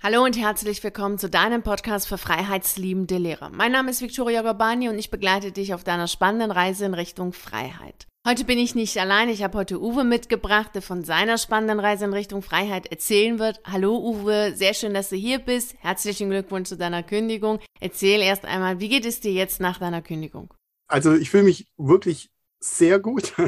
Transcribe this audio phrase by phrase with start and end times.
[0.00, 3.50] Hallo und herzlich willkommen zu deinem Podcast für freiheitsliebende Lehrer.
[3.50, 7.32] Mein Name ist Victoria Gorbani und ich begleite dich auf deiner spannenden Reise in Richtung
[7.32, 8.06] Freiheit.
[8.24, 12.04] Heute bin ich nicht allein, ich habe heute Uwe mitgebracht, der von seiner spannenden Reise
[12.04, 13.60] in Richtung Freiheit erzählen wird.
[13.64, 15.74] Hallo Uwe, sehr schön, dass du hier bist.
[15.80, 17.58] Herzlichen Glückwunsch zu deiner Kündigung.
[17.80, 20.54] Erzähl erst einmal, wie geht es dir jetzt nach deiner Kündigung?
[20.86, 22.30] Also ich fühle mich wirklich
[22.60, 23.34] sehr gut.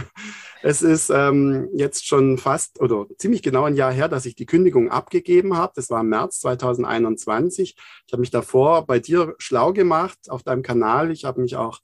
[0.63, 4.45] Es ist ähm, jetzt schon fast oder ziemlich genau ein Jahr her, dass ich die
[4.45, 5.73] Kündigung abgegeben habe.
[5.75, 7.77] Das war im März 2021.
[8.07, 11.11] Ich habe mich davor bei dir schlau gemacht auf deinem Kanal.
[11.13, 11.81] Ich habe mich auch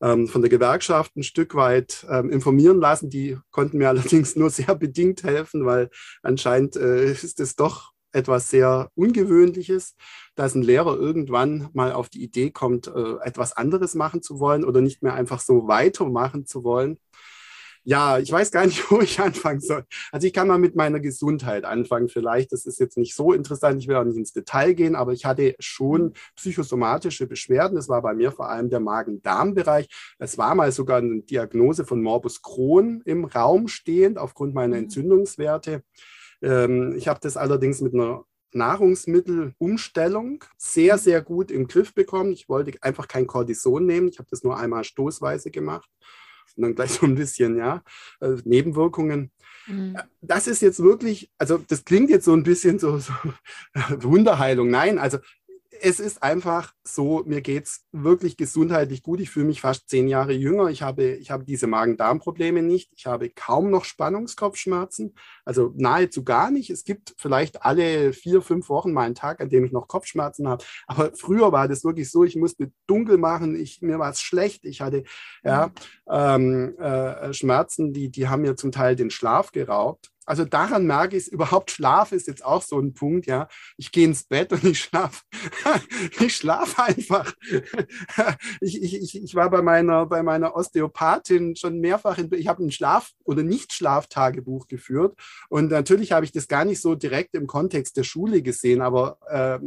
[0.00, 3.10] ähm, von der Gewerkschaft ein Stück weit ähm, informieren lassen.
[3.10, 5.90] Die konnten mir allerdings nur sehr bedingt helfen, weil
[6.22, 9.96] anscheinend äh, ist es doch etwas sehr Ungewöhnliches,
[10.34, 14.64] dass ein Lehrer irgendwann mal auf die Idee kommt, äh, etwas anderes machen zu wollen
[14.64, 16.98] oder nicht mehr einfach so weitermachen zu wollen.
[17.86, 19.84] Ja, ich weiß gar nicht, wo ich anfangen soll.
[20.10, 22.50] Also ich kann mal mit meiner Gesundheit anfangen vielleicht.
[22.52, 25.26] Das ist jetzt nicht so interessant, ich will auch nicht ins Detail gehen, aber ich
[25.26, 27.76] hatte schon psychosomatische Beschwerden.
[27.76, 29.88] Das war bei mir vor allem der Magen-Darm-Bereich.
[30.18, 34.84] Es war mal sogar eine Diagnose von Morbus Crohn im Raum stehend aufgrund meiner mhm.
[34.84, 35.82] Entzündungswerte.
[36.44, 42.32] Ähm, ich habe das allerdings mit einer Nahrungsmittelumstellung sehr, sehr gut im Griff bekommen.
[42.32, 44.08] Ich wollte einfach kein Cortison nehmen.
[44.08, 45.90] Ich habe das nur einmal stoßweise gemacht
[46.56, 47.82] und dann gleich so ein bisschen, ja,
[48.20, 49.32] äh, Nebenwirkungen.
[49.66, 49.96] Mhm.
[50.20, 53.12] Das ist jetzt wirklich, also das klingt jetzt so ein bisschen so, so
[54.02, 54.68] Wunderheilung.
[54.68, 55.18] Nein, also
[55.84, 59.20] es ist einfach so, mir geht es wirklich gesundheitlich gut.
[59.20, 60.68] Ich fühle mich fast zehn Jahre jünger.
[60.68, 62.90] Ich habe, ich habe diese Magen-Darm-Probleme nicht.
[62.96, 66.70] Ich habe kaum noch Spannungskopfschmerzen, also nahezu gar nicht.
[66.70, 70.48] Es gibt vielleicht alle vier, fünf Wochen mal einen Tag, an dem ich noch Kopfschmerzen
[70.48, 70.64] habe.
[70.86, 74.64] Aber früher war das wirklich so, ich musste dunkel machen, ich, mir war es schlecht.
[74.64, 75.04] Ich hatte
[75.42, 75.70] ja,
[76.08, 81.16] ähm, äh, Schmerzen, die, die haben mir zum Teil den Schlaf geraubt also daran merke
[81.16, 83.48] ich es, überhaupt Schlaf ist jetzt auch so ein Punkt, ja.
[83.76, 85.22] Ich gehe ins Bett und ich schlafe,
[86.20, 87.32] ich schlafe einfach.
[88.60, 92.70] ich, ich, ich war bei meiner, bei meiner Osteopathin schon mehrfach, in, ich habe ein
[92.70, 95.16] Schlaf- oder Nicht-Schlaftagebuch geführt
[95.48, 99.18] und natürlich habe ich das gar nicht so direkt im Kontext der Schule gesehen, aber
[99.28, 99.58] äh,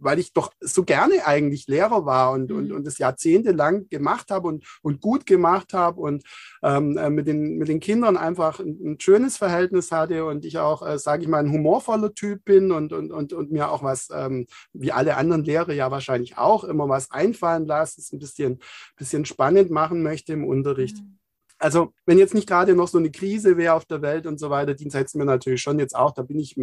[0.00, 2.56] weil ich doch so gerne eigentlich Lehrer war und, mhm.
[2.56, 6.24] und, und das jahrzehntelang gemacht habe und, und gut gemacht habe und
[6.62, 10.44] ähm, äh, mit, den, mit den Kindern einfach ein, ein schönes Verhältnis habe, hatte und
[10.44, 13.70] ich auch, äh, sage ich mal, ein humorvoller Typ bin und, und, und, und mir
[13.70, 18.12] auch was, ähm, wie alle anderen Lehrer ja wahrscheinlich auch, immer was einfallen lasse, es
[18.12, 18.58] ein bisschen,
[18.96, 20.98] bisschen spannend machen möchte im Unterricht.
[20.98, 21.18] Mhm.
[21.58, 24.48] Also, wenn jetzt nicht gerade noch so eine Krise wäre auf der Welt und so
[24.48, 26.56] weiter, die setzen mir natürlich schon jetzt auch, da bin ich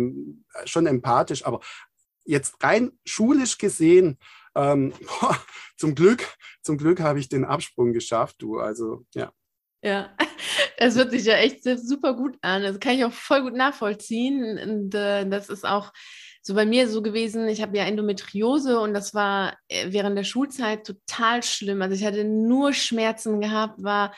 [0.66, 1.60] schon empathisch, aber
[2.26, 4.18] jetzt rein schulisch gesehen,
[4.56, 5.38] ähm, boah,
[5.78, 8.58] zum Glück, zum Glück habe ich den Absprung geschafft, du.
[8.58, 9.32] Also, ja.
[9.82, 10.10] Ja,
[10.78, 12.64] es hört sich ja echt super gut an.
[12.64, 14.58] Das kann ich auch voll gut nachvollziehen.
[14.60, 15.92] Und äh, das ist auch
[16.42, 17.48] so bei mir so gewesen.
[17.48, 21.82] Ich habe ja Endometriose und das war äh, während der Schulzeit total schlimm.
[21.82, 24.16] Also ich hatte nur Schmerzen gehabt, war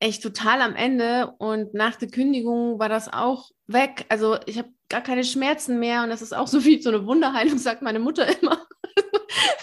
[0.00, 4.06] echt total am Ende und nach der Kündigung war das auch weg.
[4.08, 7.06] Also ich habe gar keine Schmerzen mehr und das ist auch so wie so eine
[7.06, 8.66] Wunderheilung, sagt meine Mutter immer.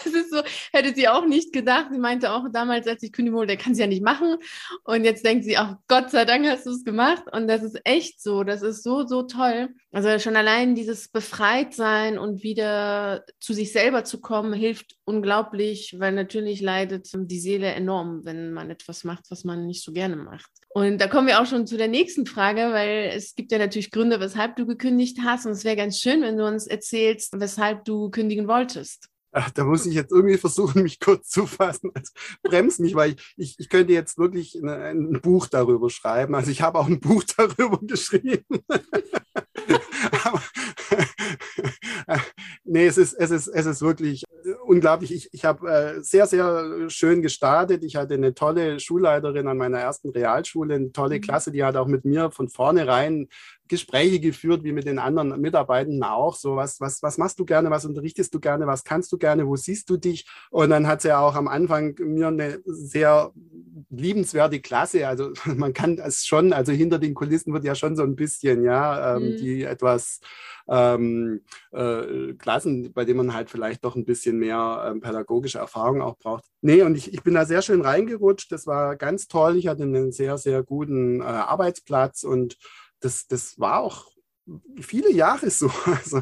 [0.03, 1.87] das ist so, hätte sie auch nicht gedacht.
[1.91, 4.37] Sie meinte auch damals, als ich kündigen wollte, der kann sie ja nicht machen.
[4.83, 7.23] Und jetzt denkt sie, auch Gott sei Dank hast du es gemacht.
[7.31, 8.43] Und das ist echt so.
[8.43, 9.69] Das ist so, so toll.
[9.91, 16.11] Also schon allein dieses Befreitsein und wieder zu sich selber zu kommen, hilft unglaublich, weil
[16.11, 20.51] natürlich leidet die Seele enorm, wenn man etwas macht, was man nicht so gerne macht.
[20.77, 23.91] Und da kommen wir auch schon zu der nächsten Frage, weil es gibt ja natürlich
[23.95, 25.45] Gründe, weshalb du gekündigt hast.
[25.45, 29.07] Und es wäre ganz schön, wenn du uns erzählst, weshalb du kündigen wolltest.
[29.31, 31.91] Ach, da muss ich jetzt irgendwie versuchen, mich kurz zu fassen.
[31.93, 32.11] Also,
[32.43, 36.35] bremst mich, weil ich, ich, ich könnte jetzt wirklich ein, ein Buch darüber schreiben.
[36.35, 38.43] Also ich habe auch ein Buch darüber geschrieben.
[40.23, 40.41] Aber,
[42.63, 44.23] nee, es ist, es, ist, es ist wirklich
[44.65, 45.13] unglaublich.
[45.13, 47.83] Ich, ich habe äh, sehr, sehr schön gestartet.
[47.83, 51.21] Ich hatte eine tolle Schulleiterin an meiner ersten Realschule, eine tolle mhm.
[51.21, 53.27] Klasse, die hat auch mit mir von vornherein
[53.67, 56.35] Gespräche geführt, wie mit den anderen Mitarbeitenden auch.
[56.35, 59.47] So, was, was, was machst du gerne, was unterrichtest du gerne, was kannst du gerne,
[59.47, 60.27] wo siehst du dich?
[60.51, 63.31] Und dann hat sie ja auch am Anfang mir eine sehr
[63.89, 65.07] liebenswerte Klasse.
[65.07, 68.63] Also man kann es schon, also hinter den Kulissen wird ja schon so ein bisschen,
[68.63, 69.37] ja, ähm, mhm.
[69.37, 70.19] die etwas
[70.67, 71.41] ähm,
[71.71, 76.17] äh, Klassen, bei denen man halt vielleicht doch ein bisschen mehr ähm, pädagogische Erfahrung auch
[76.17, 76.45] braucht.
[76.61, 78.51] Nee, und ich, ich bin da sehr schön reingerutscht.
[78.51, 79.57] Das war ganz toll.
[79.57, 82.57] Ich hatte einen sehr, sehr guten äh, Arbeitsplatz und
[82.99, 84.11] das, das war auch
[84.79, 85.71] viele Jahre so.
[85.85, 86.21] Also,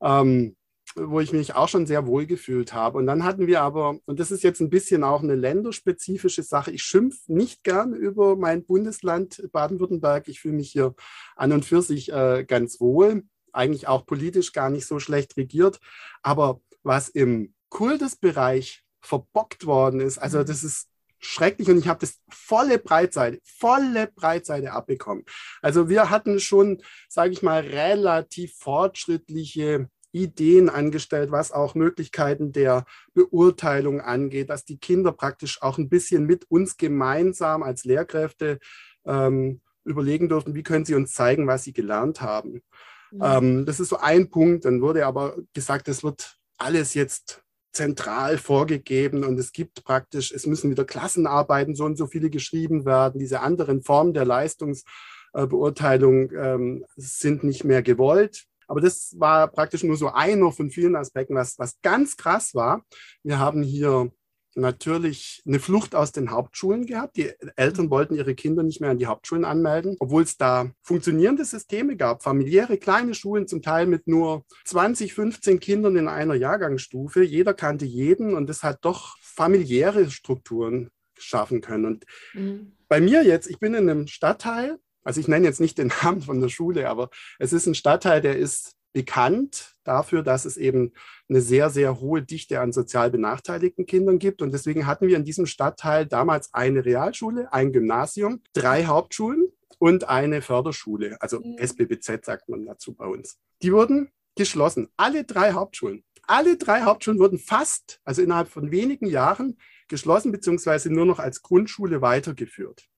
[0.00, 0.56] ähm,
[0.94, 2.98] wo ich mich auch schon sehr wohl gefühlt habe.
[2.98, 6.70] Und dann hatten wir aber, und das ist jetzt ein bisschen auch eine länderspezifische Sache,
[6.70, 10.28] ich schimpfe nicht gern über mein Bundesland Baden-Württemberg.
[10.28, 10.94] Ich fühle mich hier
[11.34, 13.24] an und für sich äh, ganz wohl.
[13.54, 15.78] eigentlich auch politisch gar nicht so schlecht regiert.
[16.22, 20.46] Aber was im Kultusbereich verbockt worden ist, also mhm.
[20.46, 20.88] das ist
[21.22, 25.24] schrecklich und ich habe das volle Breitseite, volle Breitseite abbekommen.
[25.60, 32.84] Also wir hatten schon, sage ich mal, relativ fortschrittliche Ideen angestellt, was auch Möglichkeiten der
[33.14, 38.58] Beurteilung angeht, dass die Kinder praktisch auch ein bisschen mit uns gemeinsam als Lehrkräfte
[39.06, 42.62] ähm, überlegen durften, wie können sie uns zeigen, was sie gelernt haben.
[43.10, 43.20] Mhm.
[43.22, 44.64] Ähm, das ist so ein Punkt.
[44.64, 47.42] Dann wurde aber gesagt, es wird alles jetzt
[47.72, 52.84] zentral vorgegeben und es gibt praktisch, es müssen wieder Klassenarbeiten so und so viele geschrieben
[52.84, 53.18] werden.
[53.18, 58.44] Diese anderen Formen der Leistungsbeurteilung ähm, sind nicht mehr gewollt.
[58.68, 62.84] Aber das war praktisch nur so einer von vielen Aspekten, was, was ganz krass war.
[63.22, 64.10] Wir haben hier
[64.54, 67.16] natürlich eine Flucht aus den Hauptschulen gehabt.
[67.16, 71.44] Die Eltern wollten ihre Kinder nicht mehr an die Hauptschulen anmelden, obwohl es da funktionierende
[71.44, 77.22] Systeme gab, familiäre kleine Schulen, zum Teil mit nur 20, 15 Kindern in einer Jahrgangsstufe.
[77.22, 81.84] Jeder kannte jeden und das hat doch familiäre Strukturen schaffen können.
[81.86, 82.72] Und mhm.
[82.88, 86.22] bei mir jetzt, ich bin in einem Stadtteil, also ich nenne jetzt nicht den Namen
[86.22, 90.92] von der Schule, aber es ist ein Stadtteil, der ist bekannt dafür, dass es eben
[91.28, 94.42] eine sehr, sehr hohe Dichte an sozial benachteiligten Kindern gibt.
[94.42, 99.48] Und deswegen hatten wir in diesem Stadtteil damals eine Realschule, ein Gymnasium, drei Hauptschulen
[99.78, 101.16] und eine Förderschule.
[101.20, 101.56] Also mhm.
[101.58, 103.38] SBBZ sagt man dazu bei uns.
[103.62, 104.88] Die wurden geschlossen.
[104.96, 106.04] Alle drei Hauptschulen.
[106.26, 109.58] Alle drei Hauptschulen wurden fast, also innerhalb von wenigen Jahren,
[109.88, 112.88] geschlossen, beziehungsweise nur noch als Grundschule weitergeführt.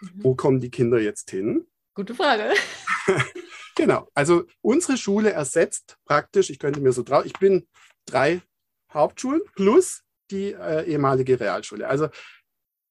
[0.00, 0.10] Mhm.
[0.22, 1.66] Wo kommen die Kinder jetzt hin?
[1.94, 2.54] Gute Frage.
[3.80, 7.66] Genau, also unsere Schule ersetzt praktisch, ich könnte mir so trauen, ich bin
[8.04, 8.42] drei
[8.92, 11.88] Hauptschulen plus die äh, ehemalige Realschule.
[11.88, 12.08] Also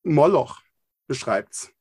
[0.02, 0.62] Moloch
[1.06, 1.72] beschreibt es.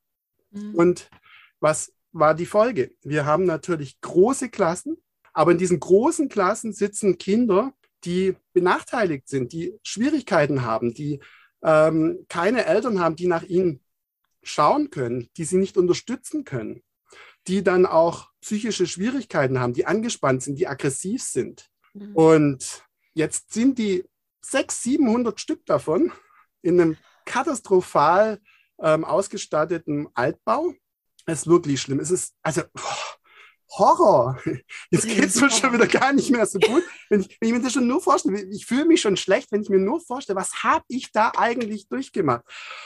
[0.50, 0.74] Mhm.
[0.74, 1.10] Und
[1.58, 2.92] was war die Folge?
[3.02, 4.98] Wir haben natürlich große Klassen,
[5.32, 7.72] aber in diesen großen Klassen sitzen Kinder,
[8.04, 11.20] die benachteiligt sind, die Schwierigkeiten haben, die
[11.62, 13.82] ähm, keine Eltern haben, die nach ihnen
[14.42, 16.82] schauen können, die sie nicht unterstützen können
[17.46, 21.70] die dann auch psychische Schwierigkeiten haben, die angespannt sind, die aggressiv sind.
[21.94, 22.14] Mhm.
[22.14, 22.82] Und
[23.14, 24.04] jetzt sind die
[24.42, 26.12] 600, 700 Stück davon
[26.62, 28.40] in einem katastrophal
[28.80, 30.74] ähm, ausgestatteten Altbau.
[31.26, 32.00] Es ist wirklich schlimm.
[32.00, 33.07] Es ist, also, oh,
[33.70, 34.40] Horror.
[34.90, 36.82] Jetzt geht es mir schon wieder gar nicht mehr so gut.
[37.08, 39.62] Wenn ich, wenn ich mir das schon nur vorstelle, ich fühle mich schon schlecht, wenn
[39.62, 42.44] ich mir nur vorstelle, was habe ich da eigentlich durchgemacht?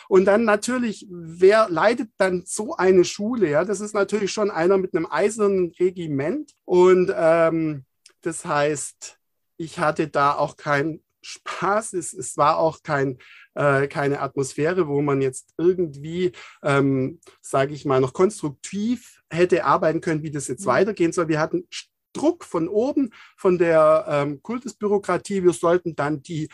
[0.09, 3.49] Und dann natürlich, wer leitet dann so eine Schule?
[3.49, 6.53] Ja, das ist natürlich schon einer mit einem eisernen Regiment.
[6.65, 7.85] Und ähm,
[8.23, 9.19] das heißt,
[9.57, 11.93] ich hatte da auch keinen Spaß.
[11.95, 13.19] Es, es war auch kein,
[13.55, 16.33] äh, keine Atmosphäre, wo man jetzt irgendwie,
[16.63, 20.71] ähm, sage ich mal, noch konstruktiv hätte arbeiten können, wie das jetzt mhm.
[20.71, 21.29] weitergehen soll.
[21.29, 21.67] Wir hatten
[22.13, 25.43] Druck von oben, von der ähm, Kultusbürokratie.
[25.43, 26.49] Wir sollten dann die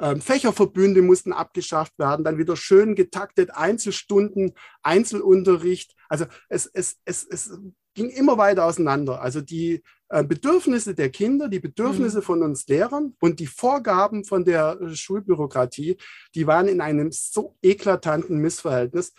[0.00, 5.94] ähm, Fächerverbünde mussten abgeschafft werden, dann wieder schön getaktet, Einzelstunden, Einzelunterricht.
[6.08, 7.58] Also es, es, es, es
[7.94, 9.20] ging immer weiter auseinander.
[9.20, 12.22] Also die äh, Bedürfnisse der Kinder, die Bedürfnisse mhm.
[12.22, 15.96] von uns Lehrern und die Vorgaben von der äh, Schulbürokratie,
[16.34, 19.12] die waren in einem so eklatanten Missverhältnis.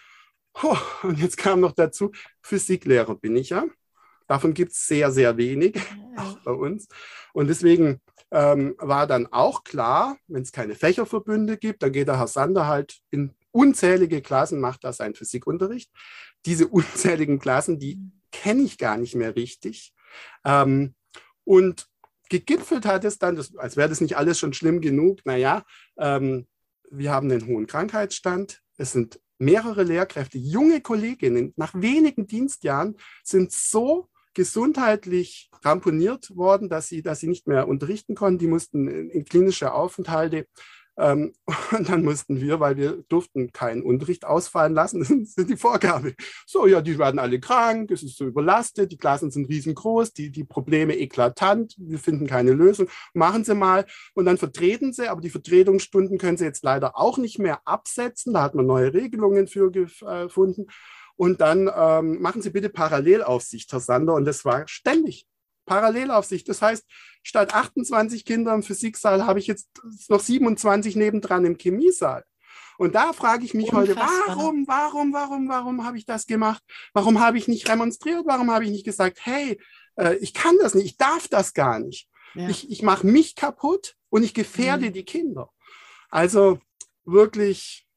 [0.62, 3.66] Oh, und jetzt kam noch dazu, Physiklehrer bin ich ja.
[4.28, 5.80] Davon gibt es sehr, sehr wenig,
[6.18, 6.88] auch bei uns.
[7.34, 8.02] Und deswegen
[8.32, 12.68] ähm, war dann auch klar, wenn es keine Fächerverbünde gibt, dann geht der Herr Sander
[12.68, 15.90] halt in unzählige Klassen, macht da seinen Physikunterricht.
[16.46, 19.94] Diese unzähligen Klassen, die mhm kenne ich gar nicht mehr richtig.
[20.46, 20.96] Ähm,
[21.44, 21.88] und
[22.30, 25.64] gegipfelt hat es dann, das, als wäre das nicht alles schon schlimm genug, naja,
[25.98, 26.48] ähm,
[26.90, 33.52] wir haben einen hohen Krankheitsstand, es sind mehrere Lehrkräfte, junge Kolleginnen nach wenigen Dienstjahren sind
[33.52, 38.40] so gesundheitlich ramponiert worden, dass sie, dass sie nicht mehr unterrichten konnten.
[38.40, 40.48] Die mussten in klinische Aufenthalte
[41.02, 41.34] ähm,
[41.72, 46.16] und dann mussten wir, weil wir durften keinen Unterricht ausfallen lassen, das ist die Vorgabe.
[46.46, 50.32] So, ja, die werden alle krank, es ist so überlastet, die Klassen sind riesengroß, die,
[50.32, 52.88] die Probleme eklatant, wir finden keine Lösung.
[53.14, 57.18] Machen Sie mal und dann vertreten Sie, aber die Vertretungsstunden können Sie jetzt leider auch
[57.18, 58.34] nicht mehr absetzen.
[58.34, 60.68] Da hat man neue Regelungen für gefunden.
[61.16, 64.16] Und dann ähm, machen Sie bitte Parallelaufsicht, Herr Sander.
[64.16, 65.28] Und das war ständig.
[65.72, 66.50] Parallelaufsicht.
[66.50, 66.86] Das heißt,
[67.24, 69.70] statt 28 Kinder im Physiksaal habe ich jetzt
[70.10, 72.26] noch 27 nebendran im Chemiesaal.
[72.78, 74.10] Und da frage ich mich Unfassbar.
[74.10, 76.62] heute, warum, warum, warum, warum habe ich das gemacht?
[76.92, 78.26] Warum habe ich nicht remonstriert?
[78.26, 79.62] Warum habe ich nicht gesagt, hey,
[79.96, 82.10] äh, ich kann das nicht, ich darf das gar nicht.
[82.34, 82.50] Ja.
[82.50, 84.94] Ich, ich mache mich kaputt und ich gefährde mhm.
[84.94, 85.52] die Kinder.
[86.10, 86.60] Also
[87.06, 87.88] wirklich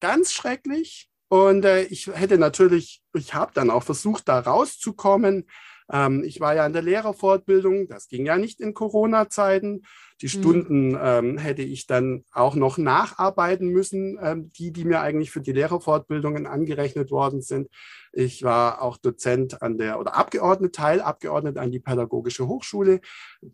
[0.00, 1.08] ganz schrecklich.
[1.28, 5.46] Und äh, ich hätte natürlich, ich habe dann auch versucht, da rauszukommen.
[5.92, 9.82] Ähm, ich war ja in der Lehrerfortbildung, das ging ja nicht in Corona-Zeiten.
[10.20, 10.30] Die mhm.
[10.30, 15.40] Stunden ähm, hätte ich dann auch noch nacharbeiten müssen, ähm, die, die mir eigentlich für
[15.40, 17.68] die Lehrerfortbildungen angerechnet worden sind.
[18.12, 23.00] Ich war auch Dozent an der oder Abgeordnet, Teilabgeordnet an die Pädagogische Hochschule.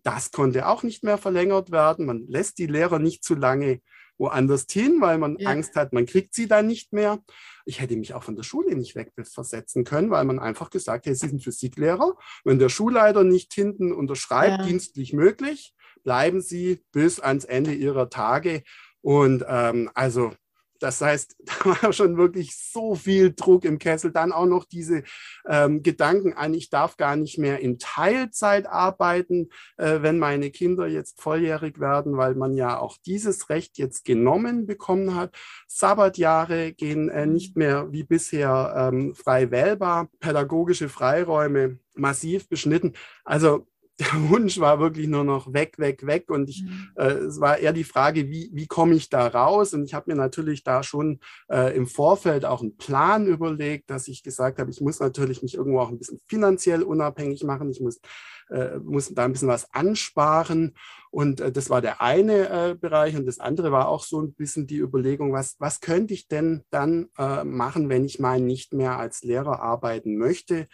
[0.03, 2.07] Das konnte auch nicht mehr verlängert werden.
[2.07, 3.81] Man lässt die Lehrer nicht zu lange
[4.21, 5.49] woanders hin, weil man ja.
[5.49, 7.19] Angst hat, man kriegt sie dann nicht mehr.
[7.65, 11.17] Ich hätte mich auch von der Schule nicht wegversetzen können, weil man einfach gesagt hat,
[11.17, 12.17] Sie sind Physiklehrer.
[12.45, 14.67] Wenn der Schulleiter nicht hinten unterschreibt, ja.
[14.67, 15.75] dienstlich möglich,
[16.05, 18.63] bleiben Sie bis ans Ende Ihrer Tage.
[19.01, 20.33] Und ähm, also
[20.81, 24.11] das heißt, da war schon wirklich so viel Druck im Kessel.
[24.11, 25.05] Dann auch noch diese
[25.49, 30.87] ähm, Gedanken an, ich darf gar nicht mehr in Teilzeit arbeiten, äh, wenn meine Kinder
[30.87, 35.37] jetzt volljährig werden, weil man ja auch dieses Recht jetzt genommen bekommen hat.
[35.69, 42.95] Sabbatjahre gehen äh, nicht mehr wie bisher ähm, frei wählbar, pädagogische Freiräume massiv beschnitten.
[43.25, 43.67] Also
[44.01, 46.31] der Wunsch war wirklich nur noch weg, weg, weg.
[46.31, 46.91] Und ich, mhm.
[46.97, 49.75] äh, es war eher die Frage, wie, wie komme ich da raus?
[49.75, 54.09] Und ich habe mir natürlich da schon äh, im Vorfeld auch einen Plan überlegt, dass
[54.09, 57.71] ich gesagt habe, ich muss natürlich mich irgendwo auch ein bisschen finanziell unabhängig machen.
[57.71, 58.01] Ich muss,
[58.49, 60.75] äh, muss da ein bisschen was ansparen.
[61.11, 63.17] Und äh, das war der eine äh, Bereich.
[63.17, 66.63] Und das andere war auch so ein bisschen die Überlegung, was, was könnte ich denn
[66.71, 70.69] dann äh, machen, wenn ich mal nicht mehr als Lehrer arbeiten möchte?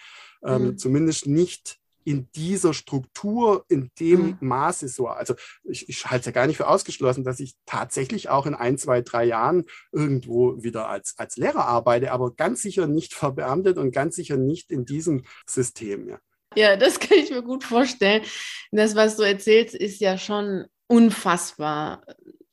[0.44, 0.78] Ähm, mhm.
[0.78, 4.36] Zumindest nicht in dieser Struktur, in dem mhm.
[4.40, 5.08] Maße so.
[5.08, 5.34] Also
[5.64, 8.78] ich, ich halte es ja gar nicht für ausgeschlossen, dass ich tatsächlich auch in ein,
[8.78, 13.90] zwei, drei Jahren irgendwo wieder als, als Lehrer arbeite, aber ganz sicher nicht verbeamtet und
[13.90, 16.08] ganz sicher nicht in diesem System.
[16.08, 16.20] Ja.
[16.54, 18.22] ja, das kann ich mir gut vorstellen.
[18.70, 22.04] Das, was du erzählst, ist ja schon unfassbar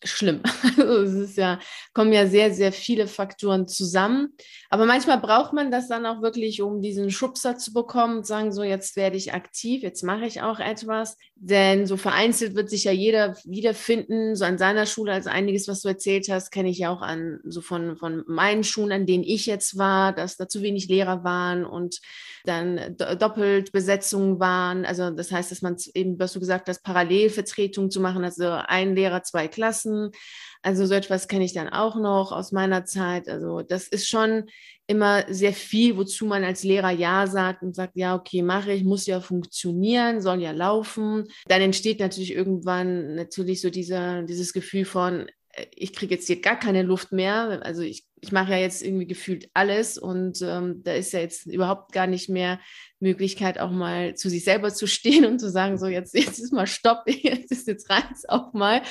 [0.04, 0.42] schlimm.
[0.78, 1.60] Also es ist ja,
[1.94, 4.34] kommen ja sehr, sehr viele Faktoren zusammen.
[4.70, 8.52] Aber manchmal braucht man das dann auch wirklich, um diesen Schubser zu bekommen und sagen,
[8.52, 11.18] so jetzt werde ich aktiv, jetzt mache ich auch etwas.
[11.36, 15.82] Denn so vereinzelt wird sich ja jeder wiederfinden, so an seiner Schule, als einiges, was
[15.82, 19.24] du erzählt hast, kenne ich ja auch an, so von, von meinen Schulen, an denen
[19.24, 22.00] ich jetzt war, dass da zu wenig Lehrer waren und
[22.46, 24.86] dann doppelt Besetzungen waren.
[24.86, 28.96] Also das heißt, dass man eben, was du gesagt hast, Parallelvertretung zu machen, also ein
[28.96, 30.12] Lehrer, zwei Klassen.
[30.62, 33.28] Also so etwas kenne ich dann auch noch aus meiner Zeit.
[33.28, 34.46] Also das ist schon
[34.88, 38.84] immer sehr viel, wozu man als Lehrer Ja sagt und sagt, ja, okay, mache ich,
[38.84, 41.26] muss ja funktionieren, soll ja laufen.
[41.48, 46.42] Dann entsteht natürlich irgendwann natürlich so dieser, dieses Gefühl von, äh, ich kriege jetzt hier
[46.42, 47.62] gar keine Luft mehr.
[47.64, 51.46] Also ich ich mache ja jetzt irgendwie gefühlt alles und ähm, da ist ja jetzt
[51.46, 52.60] überhaupt gar nicht mehr
[53.02, 56.54] Möglichkeit, auch mal zu sich selber zu stehen und zu sagen, so jetzt, jetzt ist
[56.54, 58.82] mal Stopp, jetzt ist jetzt reizt auch mal.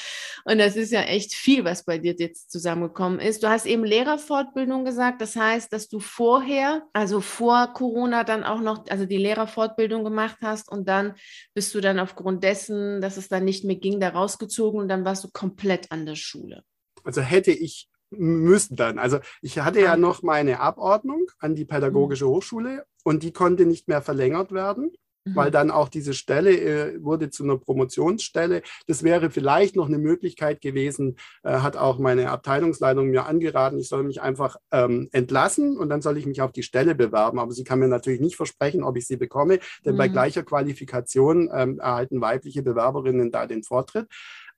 [0.44, 3.42] Und das ist ja echt viel, was bei dir jetzt zusammengekommen ist.
[3.42, 8.60] Du hast eben Lehrerfortbildung gesagt, das heißt, dass du vorher, also vor Corona dann auch
[8.60, 11.14] noch, also die Lehrerfortbildung gemacht hast und dann
[11.54, 15.06] bist du dann aufgrund dessen, dass es dann nicht mehr ging, da rausgezogen und dann
[15.06, 16.64] warst du komplett an der Schule.
[17.02, 18.98] Also hätte ich müssen dann.
[18.98, 22.30] Also ich hatte ja noch meine Abordnung an die Pädagogische mhm.
[22.30, 24.92] Hochschule und die konnte nicht mehr verlängert werden,
[25.24, 25.36] mhm.
[25.36, 28.62] weil dann auch diese Stelle äh, wurde zu einer Promotionsstelle.
[28.86, 33.88] Das wäre vielleicht noch eine Möglichkeit gewesen, äh, hat auch meine Abteilungsleitung mir angeraten, ich
[33.88, 37.38] soll mich einfach ähm, entlassen und dann soll ich mich auf die Stelle bewerben.
[37.38, 39.98] Aber sie kann mir natürlich nicht versprechen, ob ich sie bekomme, denn mhm.
[39.98, 44.08] bei gleicher Qualifikation ähm, erhalten weibliche Bewerberinnen da den Vortritt.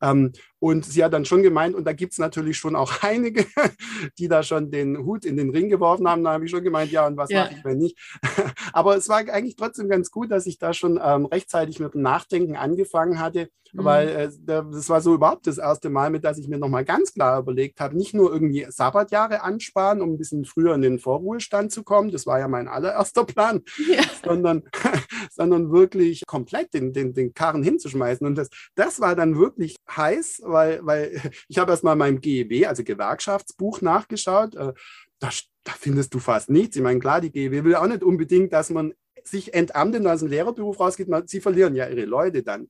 [0.02, 0.32] Ähm,
[0.64, 3.44] und sie hat dann schon gemeint, und da gibt es natürlich schon auch einige,
[4.18, 6.24] die da schon den Hut in den Ring geworfen haben.
[6.24, 7.44] Da habe ich schon gemeint, ja, und was ja.
[7.44, 7.98] mache ich, wenn nicht?
[8.72, 12.00] Aber es war eigentlich trotzdem ganz gut, dass ich da schon ähm, rechtzeitig mit dem
[12.00, 13.84] Nachdenken angefangen hatte, mhm.
[13.84, 17.12] weil äh, das war so überhaupt das erste Mal, mit dass ich mir nochmal ganz
[17.12, 21.72] klar überlegt habe, nicht nur irgendwie Sabbatjahre ansparen, um ein bisschen früher in den Vorruhestand
[21.72, 24.02] zu kommen, das war ja mein allererster Plan, ja.
[24.24, 24.62] sondern,
[25.30, 28.26] sondern wirklich komplett den, den, den Karren hinzuschmeißen.
[28.26, 32.66] Und das, das war dann wirklich heiß, weil, weil ich habe erst mal meinem GEW,
[32.66, 34.54] also Gewerkschaftsbuch, nachgeschaut.
[34.54, 34.72] Äh,
[35.18, 35.30] da,
[35.64, 36.76] da findest du fast nichts.
[36.76, 40.20] Ich meine, klar, die GEW will auch nicht unbedingt, dass man sich entamtet und aus
[40.20, 41.08] dem Lehrerberuf rausgeht.
[41.26, 42.68] Sie verlieren ja ihre Leute dann.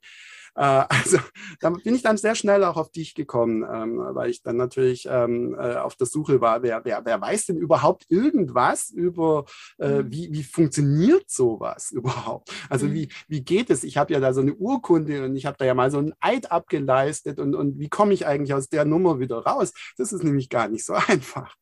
[0.57, 1.19] Äh, also
[1.61, 5.07] da bin ich dann sehr schnell auch auf dich gekommen, ähm, weil ich dann natürlich
[5.11, 9.45] ähm, äh, auf der Suche war, wer, wer, wer weiß denn überhaupt irgendwas über,
[9.79, 10.13] äh, mhm.
[10.13, 12.51] wie, wie funktioniert sowas überhaupt?
[12.69, 12.95] Also mhm.
[12.95, 13.85] wie, wie geht es?
[13.85, 16.15] Ich habe ja da so eine Urkunde und ich habe da ja mal so einen
[16.21, 19.73] Eid abgeleistet und, und wie komme ich eigentlich aus der Nummer wieder raus?
[19.97, 21.55] Das ist nämlich gar nicht so einfach.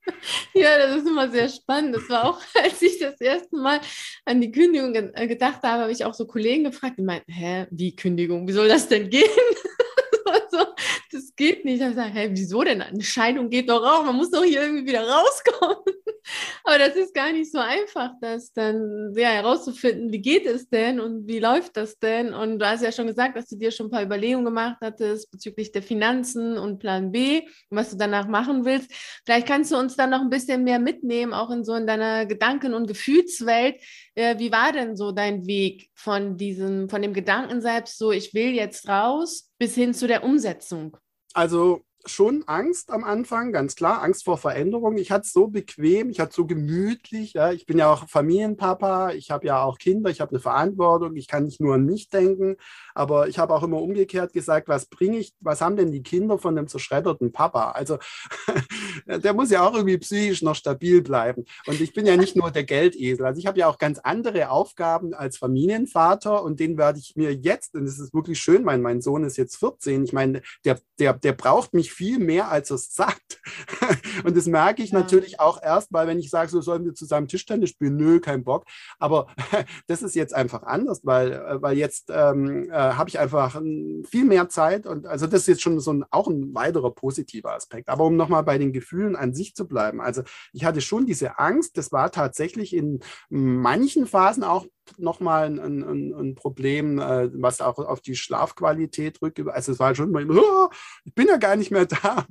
[0.54, 1.96] Ja, das ist immer sehr spannend.
[1.96, 3.80] Das war auch, als ich das erste Mal
[4.24, 7.96] an die Kündigung gedacht habe, habe ich auch so Kollegen gefragt, die meinten, hä, wie
[7.96, 8.46] Kündigung?
[8.46, 9.24] Wie soll das das denn gehen?
[10.24, 10.66] also,
[11.10, 11.80] das geht nicht.
[11.80, 12.82] Ich gesagt, hey, wieso denn?
[12.82, 15.76] Eine Scheidung geht doch auch, man muss doch hier irgendwie wieder rauskommen.
[16.64, 21.00] Aber das ist gar nicht so einfach, das dann ja, herauszufinden, wie geht es denn
[21.00, 22.32] und wie läuft das denn?
[22.32, 25.30] Und du hast ja schon gesagt, dass du dir schon ein paar Überlegungen gemacht hattest
[25.30, 28.92] bezüglich der Finanzen und Plan B, was du danach machen willst.
[29.24, 32.24] Vielleicht kannst du uns dann noch ein bisschen mehr mitnehmen, auch in so in deiner
[32.26, 33.80] Gedanken- und Gefühlswelt.
[34.14, 38.34] Äh, wie war denn so dein Weg von diesem, von dem Gedanken selbst, so ich
[38.34, 40.96] will jetzt raus, bis hin zu der Umsetzung?
[41.34, 44.96] Also schon Angst am Anfang, ganz klar, Angst vor Veränderung.
[44.98, 47.34] Ich hatte es so bequem, ich hatte es so gemütlich.
[47.34, 47.52] Ja.
[47.52, 51.28] Ich bin ja auch Familienpapa, ich habe ja auch Kinder, ich habe eine Verantwortung, ich
[51.28, 52.56] kann nicht nur an mich denken,
[52.94, 56.38] aber ich habe auch immer umgekehrt gesagt, was bringe ich, was haben denn die Kinder
[56.38, 57.72] von einem zerschredderten Papa?
[57.72, 57.98] Also
[59.06, 61.44] der muss ja auch irgendwie psychisch noch stabil bleiben.
[61.66, 64.50] Und ich bin ja nicht nur der Geldesel, also ich habe ja auch ganz andere
[64.50, 68.82] Aufgaben als Familienvater und den werde ich mir jetzt, und es ist wirklich schön, mein,
[68.82, 72.70] mein Sohn ist jetzt 14, ich meine, der, der, der braucht mich viel mehr, als
[72.70, 73.40] es sagt.
[74.24, 75.00] Und das merke ich ja.
[75.00, 78.44] natürlich auch erst, weil wenn ich sage, so sollen wir zusammen Tischtennis spielen, nö, kein
[78.44, 78.64] Bock.
[78.98, 79.26] Aber
[79.86, 83.60] das ist jetzt einfach anders, weil, äh, weil jetzt ähm, äh, habe ich einfach
[84.08, 87.54] viel mehr Zeit und also das ist jetzt schon so ein, auch ein weiterer positiver
[87.54, 87.88] Aspekt.
[87.88, 90.22] Aber um nochmal bei den Gefühlen an sich zu bleiben, also
[90.52, 94.66] ich hatte schon diese Angst, das war tatsächlich in manchen Phasen auch
[94.98, 99.40] nochmal ein, ein, ein Problem, äh, was auch auf die Schlafqualität rückt.
[99.48, 100.68] Also es war schon mal, oh,
[101.04, 102.26] ich bin ja gar nicht mehr da.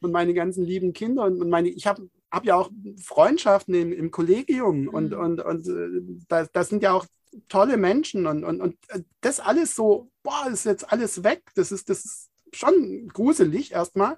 [0.00, 2.70] Und meine ganzen lieben Kinder und meine, ich habe hab ja auch
[3.02, 4.88] Freundschaften im, im Kollegium mhm.
[4.88, 7.06] und, und, und äh, das, das sind ja auch
[7.48, 11.42] tolle Menschen und, und, und äh, das alles so, boah, ist jetzt alles weg.
[11.54, 14.16] Das ist, das ist schon gruselig erstmal.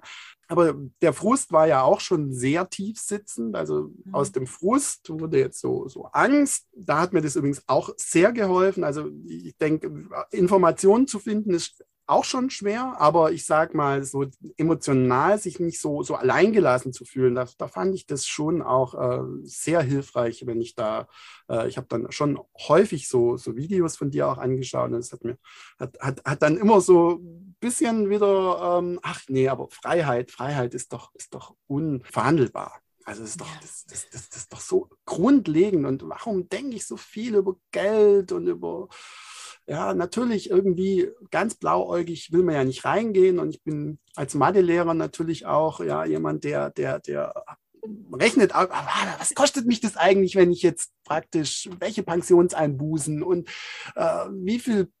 [0.51, 3.55] Aber der Frust war ja auch schon sehr tief sitzend.
[3.55, 4.13] Also mhm.
[4.13, 6.67] aus dem Frust wurde jetzt so, so Angst.
[6.75, 8.83] Da hat mir das übrigens auch sehr geholfen.
[8.83, 14.25] Also ich denke, Informationen zu finden ist auch schon schwer, aber ich sag mal, so
[14.57, 18.93] emotional sich nicht so, so alleingelassen zu fühlen, da, da fand ich das schon auch
[18.93, 21.07] äh, sehr hilfreich, wenn ich da,
[21.49, 25.11] äh, ich habe dann schon häufig so, so Videos von dir auch angeschaut und es
[25.11, 25.37] hat mir,
[25.79, 30.73] hat, hat, hat dann immer so ein bisschen wieder, ähm, ach nee, aber Freiheit, Freiheit
[30.73, 32.81] ist doch, ist doch unverhandelbar.
[33.05, 35.85] Also das ist, doch, das, das, das, das ist doch so grundlegend.
[35.85, 38.89] Und warum denke ich so viel über Geld und über
[39.67, 43.39] ja, natürlich irgendwie ganz blauäugig will man ja nicht reingehen.
[43.39, 47.33] Und ich bin als Mathelehrer natürlich auch ja jemand, der, der, der
[48.13, 53.49] rechnet, was kostet mich das eigentlich, wenn ich jetzt praktisch, welche Pensionseinbußen und
[53.95, 54.91] äh, wie viel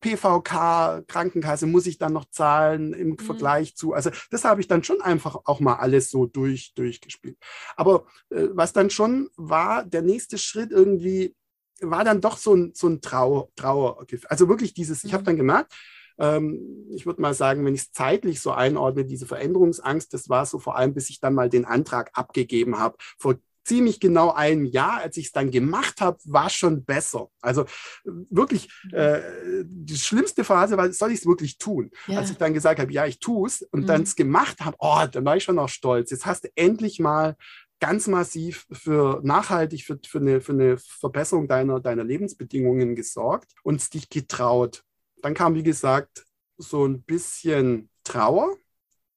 [0.00, 3.18] PVK, Krankenkasse muss ich dann noch zahlen im mhm.
[3.18, 3.92] Vergleich zu.
[3.92, 7.36] Also das habe ich dann schon einfach auch mal alles so durch, durchgespielt.
[7.76, 11.36] Aber äh, was dann schon war, der nächste Schritt irgendwie,
[11.80, 14.28] war dann doch so ein, so ein Trauer, Trauergefühl.
[14.28, 15.26] Also wirklich dieses, ich habe mhm.
[15.26, 15.74] dann gemerkt,
[16.18, 20.44] ähm, ich würde mal sagen, wenn ich es zeitlich so einordne, diese Veränderungsangst, das war
[20.46, 22.96] so vor allem, bis ich dann mal den Antrag abgegeben habe.
[23.18, 27.28] Vor ziemlich genau einem Jahr, als ich es dann gemacht habe, war schon besser.
[27.40, 27.66] Also
[28.04, 28.94] wirklich, mhm.
[28.94, 29.20] äh,
[29.64, 31.90] die schlimmste Phase war, soll ich es wirklich tun?
[32.06, 32.18] Ja.
[32.18, 33.86] Als ich dann gesagt habe, ja, ich tue es und mhm.
[33.86, 36.10] dann es gemacht habe, oh, dann war ich schon noch stolz.
[36.10, 37.36] Jetzt hast du endlich mal
[37.80, 43.92] ganz massiv für nachhaltig, für, für, eine, für eine Verbesserung deiner, deiner Lebensbedingungen gesorgt und
[43.94, 44.84] dich getraut.
[45.22, 48.56] Dann kam, wie gesagt, so ein bisschen Trauer.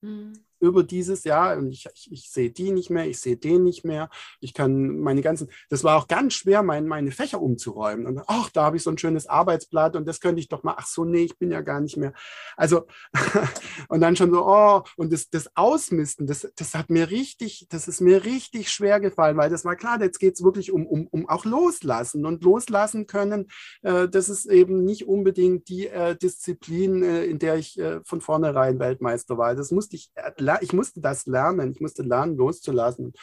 [0.01, 3.63] Mhm über dieses Jahr und ich, ich, ich sehe die nicht mehr, ich sehe den
[3.63, 4.09] nicht mehr.
[4.39, 8.07] Ich kann meine ganzen, das war auch ganz schwer, mein, meine Fächer umzuräumen.
[8.07, 10.75] Und ach, da habe ich so ein schönes Arbeitsblatt und das könnte ich doch mal,
[10.77, 12.13] ach so, nee, ich bin ja gar nicht mehr.
[12.55, 12.85] Also,
[13.89, 17.89] und dann schon so, oh, und das, das Ausmisten, das, das hat mir richtig, das
[17.89, 21.07] ist mir richtig schwer gefallen, weil das war klar, jetzt geht es wirklich um, um,
[21.07, 23.47] um auch loslassen und loslassen können.
[23.81, 28.21] Äh, das ist eben nicht unbedingt die äh, Disziplin, äh, in der ich äh, von
[28.21, 29.55] vornherein Weltmeister war.
[29.55, 31.71] Das musste ich lernen ich musste das lernen.
[31.71, 33.13] Ich musste lernen, loszulassen.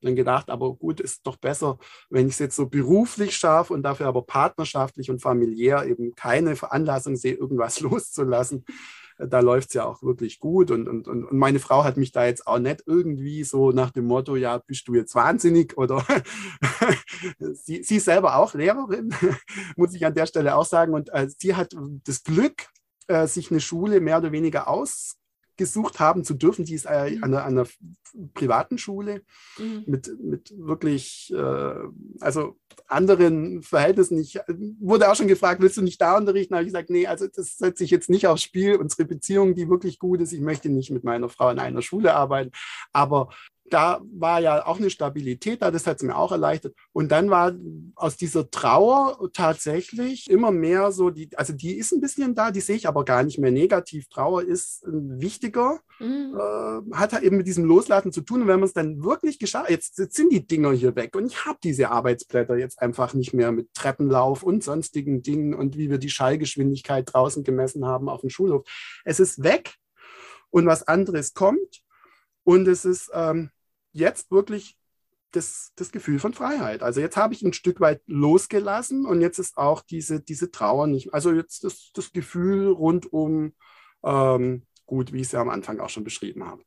[0.00, 3.82] Dann gedacht, aber gut, ist doch besser, wenn ich es jetzt so beruflich schaffe und
[3.82, 8.64] dafür aber partnerschaftlich und familiär eben keine Veranlassung sehe, irgendwas loszulassen.
[9.18, 10.70] Da läuft es ja auch wirklich gut.
[10.70, 14.06] Und, und, und meine Frau hat mich da jetzt auch nicht irgendwie so nach dem
[14.06, 16.04] Motto, ja, bist du jetzt wahnsinnig oder
[17.40, 19.12] sie, sie ist selber auch Lehrerin,
[19.76, 20.94] muss ich an der Stelle auch sagen.
[20.94, 22.68] Und äh, sie hat das Glück,
[23.08, 25.17] äh, sich eine Schule mehr oder weniger aus
[25.58, 26.64] gesucht haben zu dürfen.
[26.64, 27.24] Die ist äh, mhm.
[27.24, 27.68] an, einer, an, einer,
[28.32, 29.22] privaten Schule
[29.58, 29.84] mhm.
[29.86, 31.74] mit, mit wirklich, äh,
[32.20, 34.18] also anderen Verhältnissen.
[34.18, 34.40] Ich
[34.80, 36.54] wurde auch schon gefragt, willst du nicht da unterrichten?
[36.54, 38.76] Da habe ich gesagt, nee, also das setze ich jetzt nicht aufs Spiel.
[38.76, 42.14] Unsere Beziehung, die wirklich gut ist, ich möchte nicht mit meiner Frau in einer Schule
[42.14, 42.50] arbeiten.
[42.92, 43.28] Aber
[43.70, 46.74] da war ja auch eine Stabilität da, das hat es mir auch erleichtert.
[46.92, 47.54] Und dann war
[47.94, 52.60] aus dieser Trauer tatsächlich immer mehr so, die, also die ist ein bisschen da, die
[52.60, 54.08] sehe ich aber gar nicht mehr negativ.
[54.08, 56.34] Trauer ist wichtiger, mhm.
[56.36, 58.42] äh, hat halt eben mit diesem Loslassen zu tun.
[58.42, 61.26] Und wenn man es dann wirklich geschafft jetzt, jetzt sind die Dinger hier weg und
[61.26, 65.90] ich habe diese Arbeitsblätter jetzt einfach nicht mehr mit Treppenlauf und sonstigen Dingen und wie
[65.90, 68.64] wir die Schallgeschwindigkeit draußen gemessen haben auf dem Schulhof.
[69.04, 69.74] Es ist weg
[70.50, 71.82] und was anderes kommt.
[72.44, 73.50] Und es ist, ähm,
[73.98, 74.76] jetzt wirklich
[75.32, 76.82] das, das Gefühl von Freiheit.
[76.82, 80.86] Also jetzt habe ich ein Stück weit losgelassen und jetzt ist auch diese, diese Trauer
[80.86, 83.54] nicht, also jetzt das, das Gefühl rundum
[84.02, 86.62] ähm, gut, wie ich es ja am Anfang auch schon beschrieben habe.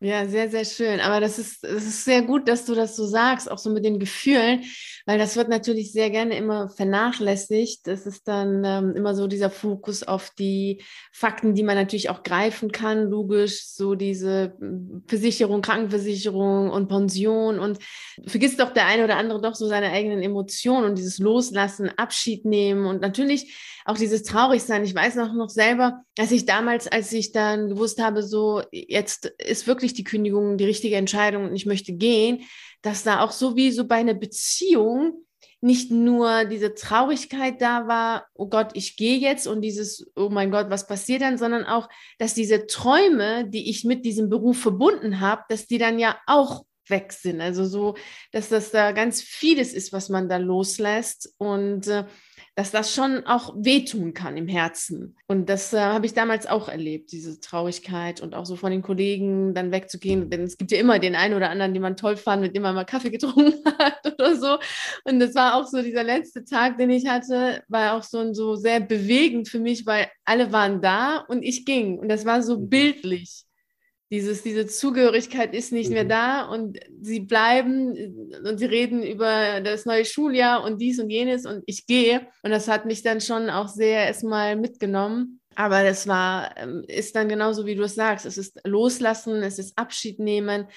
[0.00, 1.00] Ja, sehr, sehr schön.
[1.00, 3.84] Aber das ist, das ist sehr gut, dass du das so sagst, auch so mit
[3.84, 4.62] den Gefühlen,
[5.06, 7.84] weil das wird natürlich sehr gerne immer vernachlässigt.
[7.88, 12.22] Das ist dann ähm, immer so dieser Fokus auf die Fakten, die man natürlich auch
[12.22, 17.80] greifen kann, logisch, so diese hm, Versicherung, Krankenversicherung und Pension und
[18.24, 22.44] vergisst doch der eine oder andere doch so seine eigenen Emotionen und dieses Loslassen, Abschied
[22.44, 23.52] nehmen und natürlich
[23.88, 24.84] auch dieses Traurigsein.
[24.84, 29.32] Ich weiß noch, noch selber, als ich damals, als ich dann gewusst habe, so jetzt
[29.38, 32.42] ist wirklich die Kündigung die richtige Entscheidung und ich möchte gehen,
[32.82, 35.24] dass da auch so wie so bei einer Beziehung
[35.62, 40.50] nicht nur diese Traurigkeit da war, oh Gott, ich gehe jetzt und dieses, oh mein
[40.50, 45.20] Gott, was passiert dann, sondern auch, dass diese Träume, die ich mit diesem Beruf verbunden
[45.20, 47.40] habe, dass die dann ja auch weg sind.
[47.40, 47.96] Also so,
[48.32, 52.04] dass das da ganz vieles ist, was man da loslässt und äh,
[52.58, 55.16] dass das schon auch wehtun kann im Herzen.
[55.28, 58.82] Und das äh, habe ich damals auch erlebt, diese Traurigkeit und auch so von den
[58.82, 60.28] Kollegen dann wegzugehen.
[60.28, 62.62] Denn es gibt ja immer den einen oder anderen, den man toll fand, mit dem
[62.62, 64.58] man mal Kaffee getrunken hat oder so.
[65.04, 68.56] Und das war auch so dieser letzte Tag, den ich hatte, war auch so, so
[68.56, 72.00] sehr bewegend für mich, weil alle waren da und ich ging.
[72.00, 72.68] Und das war so mhm.
[72.68, 73.44] bildlich.
[74.10, 75.94] Dieses, diese Zugehörigkeit ist nicht mhm.
[75.94, 77.94] mehr da und sie bleiben
[78.44, 82.26] und sie reden über das neue Schuljahr und dies und jenes und ich gehe.
[82.42, 85.40] Und das hat mich dann schon auch sehr erstmal mitgenommen.
[85.54, 88.24] Aber das war, ähm, ist dann genauso, wie du es sagst.
[88.24, 90.68] Es ist loslassen, es ist Abschied nehmen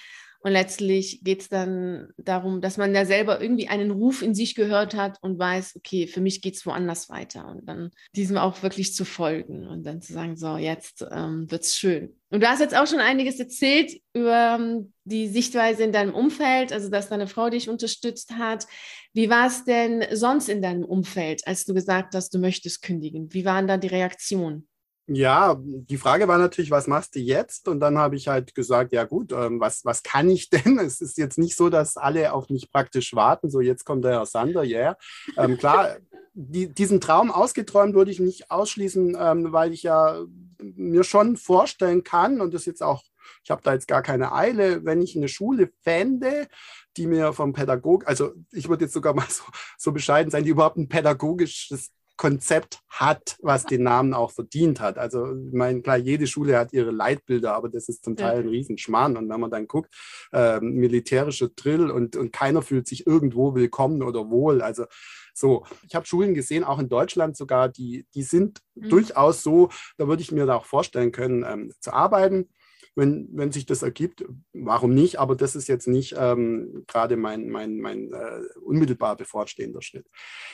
[0.43, 4.55] und letztlich geht es dann darum, dass man ja selber irgendwie einen Ruf in sich
[4.55, 7.47] gehört hat und weiß, okay, für mich geht es woanders weiter.
[7.47, 11.63] Und dann diesem auch wirklich zu folgen und dann zu sagen, so, jetzt ähm, wird
[11.63, 12.15] es schön.
[12.31, 16.73] Und du hast jetzt auch schon einiges erzählt über ähm, die Sichtweise in deinem Umfeld,
[16.73, 18.65] also dass deine Frau dich unterstützt hat.
[19.13, 23.31] Wie war es denn sonst in deinem Umfeld, als du gesagt hast, du möchtest kündigen?
[23.31, 24.67] Wie waren da die Reaktionen?
[25.07, 27.67] Ja, die Frage war natürlich, was machst du jetzt?
[27.67, 30.79] Und dann habe ich halt gesagt, ja gut, ähm, was, was kann ich denn?
[30.79, 34.11] Es ist jetzt nicht so, dass alle auf mich praktisch warten, so jetzt kommt der
[34.11, 34.79] Herr Sander, ja.
[34.79, 34.97] Yeah.
[35.37, 35.97] Ähm, klar,
[36.33, 40.21] die, diesen Traum ausgeträumt würde ich nicht ausschließen, ähm, weil ich ja
[40.59, 43.03] mir schon vorstellen kann und das jetzt auch,
[43.43, 46.47] ich habe da jetzt gar keine Eile, wenn ich eine Schule fände,
[46.95, 49.43] die mir vom Pädagog, also ich würde jetzt sogar mal so,
[49.77, 54.99] so bescheiden sein, die überhaupt ein pädagogisches Konzept hat, was den Namen auch verdient hat.
[54.99, 58.47] Also, ich meine, klar, jede Schule hat ihre Leitbilder, aber das ist zum Teil ein
[58.47, 59.17] Riesenschmarrn.
[59.17, 59.91] Und wenn man dann guckt,
[60.31, 64.61] äh, militärische Drill und, und keiner fühlt sich irgendwo willkommen oder wohl.
[64.61, 64.85] Also,
[65.33, 68.89] so, ich habe Schulen gesehen, auch in Deutschland sogar, die, die sind mhm.
[68.89, 72.49] durchaus so, da würde ich mir da auch vorstellen können, ähm, zu arbeiten
[72.95, 75.19] wenn, wenn sich das ergibt, warum nicht?
[75.19, 80.07] Aber das ist jetzt nicht ähm, gerade mein, mein, mein äh, unmittelbar bevorstehender Schritt.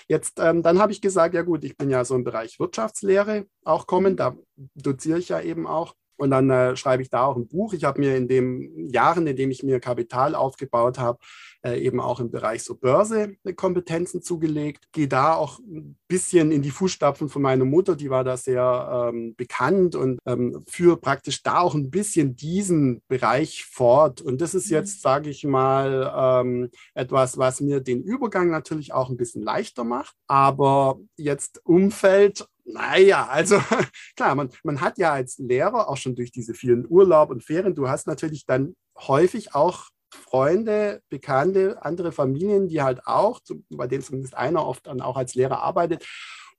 [0.07, 3.47] Jetzt, ähm, dann habe ich gesagt, ja gut, ich bin ja so im Bereich Wirtschaftslehre
[3.63, 4.35] auch kommen, da
[4.75, 5.95] doziere ich ja eben auch.
[6.17, 7.73] Und dann äh, schreibe ich da auch ein Buch.
[7.73, 11.19] Ich habe mir in den Jahren, in denen ich mir Kapital aufgebaut habe,
[11.63, 14.87] äh, eben auch im Bereich so Börse äh, Kompetenzen zugelegt.
[14.91, 19.11] Gehe da auch ein bisschen in die Fußstapfen von meiner Mutter, die war da sehr
[19.13, 24.21] ähm, bekannt und ähm, führe praktisch da auch ein bisschen diesen Bereich fort.
[24.21, 24.77] Und das ist mhm.
[24.77, 29.83] jetzt, sage ich mal, ähm, etwas, was mir den Übergang natürlich auch ein bisschen leichter
[29.83, 30.15] macht.
[30.27, 33.61] Aber jetzt Umfeld naja, also
[34.15, 37.75] klar, man, man hat ja als Lehrer auch schon durch diese vielen Urlaub und Ferien,
[37.75, 44.03] du hast natürlich dann häufig auch Freunde, Bekannte, andere Familien, die halt auch, bei denen
[44.03, 46.05] zumindest einer oft dann auch als Lehrer arbeitet.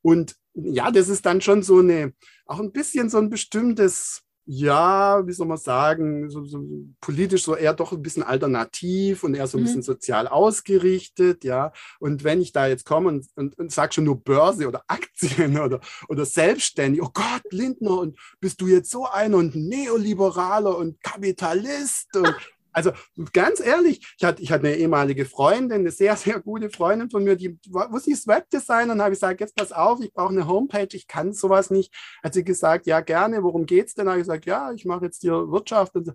[0.03, 2.12] Und ja, das ist dann schon so eine,
[2.47, 6.65] auch ein bisschen so ein bestimmtes ja, wie soll man sagen, so, so
[7.03, 9.67] politisch so eher doch ein bisschen alternativ und eher so ein mhm.
[9.67, 11.71] bisschen sozial ausgerichtet, ja.
[12.01, 15.61] Und wenn ich da jetzt komme und, und, und sage schon nur Börse oder Aktien
[15.61, 20.99] oder, oder selbstständig, oh Gott, Lindner, und bist du jetzt so einer und Neoliberaler und
[21.03, 22.35] Kapitalist und
[22.73, 22.93] also
[23.33, 27.25] ganz ehrlich, ich hatte, ich hatte eine ehemalige Freundin, eine sehr, sehr gute Freundin von
[27.25, 30.47] mir, die wusste ich Webdesign und habe ich gesagt, jetzt pass auf, ich brauche eine
[30.47, 31.95] Homepage, ich kann sowas nicht.
[32.23, 34.09] Hat sie gesagt, ja gerne, worum geht es denn?
[34.09, 35.95] Habe ich gesagt, ja, ich mache jetzt hier Wirtschaft.
[35.97, 36.13] Und so.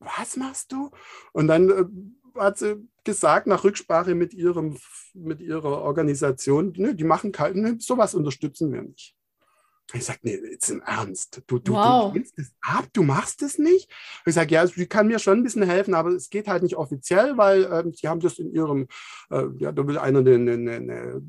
[0.00, 0.90] was machst du?
[1.32, 4.78] Und dann äh, hat sie gesagt, nach Rücksprache mit, ihrem,
[5.14, 9.16] mit ihrer Organisation, ne, die machen kein, sowas unterstützen wir nicht.
[9.94, 11.42] Ich sage, nee, jetzt im Ernst.
[11.46, 12.12] Du, du, wow.
[12.12, 13.90] du lehnst das ab, du machst es nicht.
[14.24, 16.76] Ich sage, ja, sie kann mir schon ein bisschen helfen, aber es geht halt nicht
[16.76, 18.86] offiziell, weil ähm, sie haben das in ihrem,
[19.30, 21.22] äh, ja, da will einer eine, eine, eine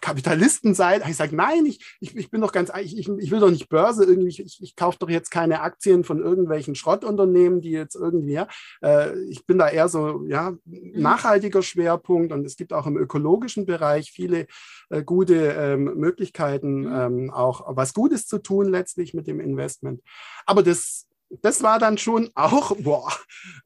[0.00, 1.08] Kapitalistenseite.
[1.10, 3.68] Ich sage, nein, ich, ich, ich bin doch ganz, ich, ich, ich will doch nicht
[3.68, 7.96] Börse irgendwie, ich, ich, ich kaufe doch jetzt keine Aktien von irgendwelchen Schrottunternehmen, die jetzt
[7.96, 8.48] irgendwie, ja,
[8.82, 10.92] äh, ich bin da eher so, ja, mhm.
[10.94, 14.46] nachhaltiger Schwerpunkt und es gibt auch im ökologischen Bereich viele
[14.88, 16.92] äh, gute ähm, Möglichkeiten, mhm.
[16.94, 20.00] ähm, auch was Gutes zu tun letztlich mit dem Investment.
[20.46, 21.06] Aber das,
[21.42, 23.12] das war dann schon auch, boah,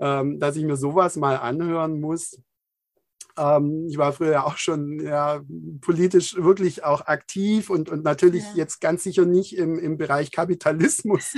[0.00, 2.40] ähm, dass ich mir sowas mal anhören muss.
[3.37, 5.42] Ähm, ich war früher auch schon ja,
[5.83, 8.57] politisch wirklich auch aktiv und, und natürlich ja.
[8.57, 11.35] jetzt ganz sicher nicht im, im Bereich Kapitalismus.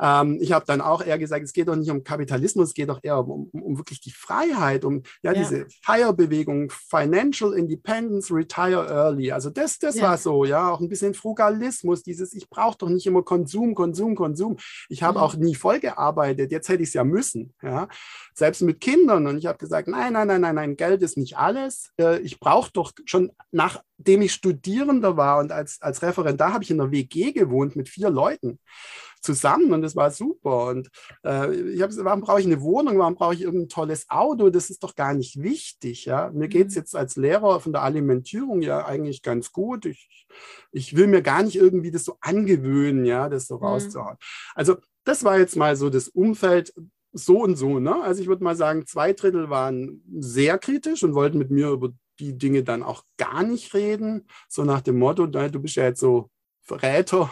[0.00, 2.88] Ähm, ich habe dann auch eher gesagt, es geht doch nicht um Kapitalismus, es geht
[2.88, 5.34] doch eher um, um, um wirklich die Freiheit, um ja, ja.
[5.34, 9.32] diese FIRE-Bewegung, Financial Independence, Retire Early.
[9.32, 10.02] Also das, das ja.
[10.04, 14.14] war so, ja, auch ein bisschen Frugalismus, dieses, ich brauche doch nicht immer Konsum, Konsum,
[14.14, 14.56] Konsum.
[14.88, 15.24] Ich habe mhm.
[15.24, 17.88] auch nie voll gearbeitet, jetzt hätte ich es ja müssen, ja,
[18.34, 19.26] selbst mit Kindern.
[19.26, 21.90] Und ich habe gesagt, nein, nein, nein, nein, nein, Geld ist nicht alles.
[21.98, 26.70] Äh, ich brauche doch schon nachdem ich Studierender war und als, als Referendar habe ich
[26.70, 28.58] in einer WG gewohnt mit vier Leuten
[29.20, 30.66] zusammen und das war super.
[30.68, 30.88] Und
[31.24, 34.50] äh, ich habe gesagt, warum brauche ich eine Wohnung, warum brauche ich irgendein tolles Auto?
[34.50, 36.04] Das ist doch gar nicht wichtig.
[36.04, 36.30] Ja?
[36.32, 36.80] Mir geht es mhm.
[36.80, 39.86] jetzt als Lehrer von der Alimentierung ja eigentlich ganz gut.
[39.86, 40.26] Ich,
[40.72, 43.64] ich will mir gar nicht irgendwie das so angewöhnen, ja, das so mhm.
[43.64, 44.16] rauszuhauen.
[44.54, 46.72] Also das war jetzt mal so das Umfeld,
[47.12, 47.78] so und so.
[47.78, 48.02] Ne?
[48.02, 51.90] Also ich würde mal sagen, zwei Drittel waren sehr kritisch und wollten mit mir über
[52.20, 54.26] die Dinge dann auch gar nicht reden.
[54.48, 56.30] So nach dem Motto, du bist ja jetzt so
[56.62, 57.30] Verräter.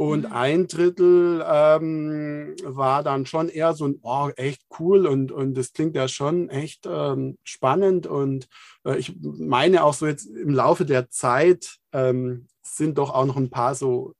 [0.00, 0.32] Und mhm.
[0.32, 5.74] ein Drittel ähm, war dann schon eher so ein, oh, echt cool und, und das
[5.74, 8.06] klingt ja schon echt ähm, spannend.
[8.06, 8.48] Und
[8.86, 13.36] äh, ich meine auch so jetzt im Laufe der Zeit ähm, sind doch auch noch
[13.36, 14.14] ein paar so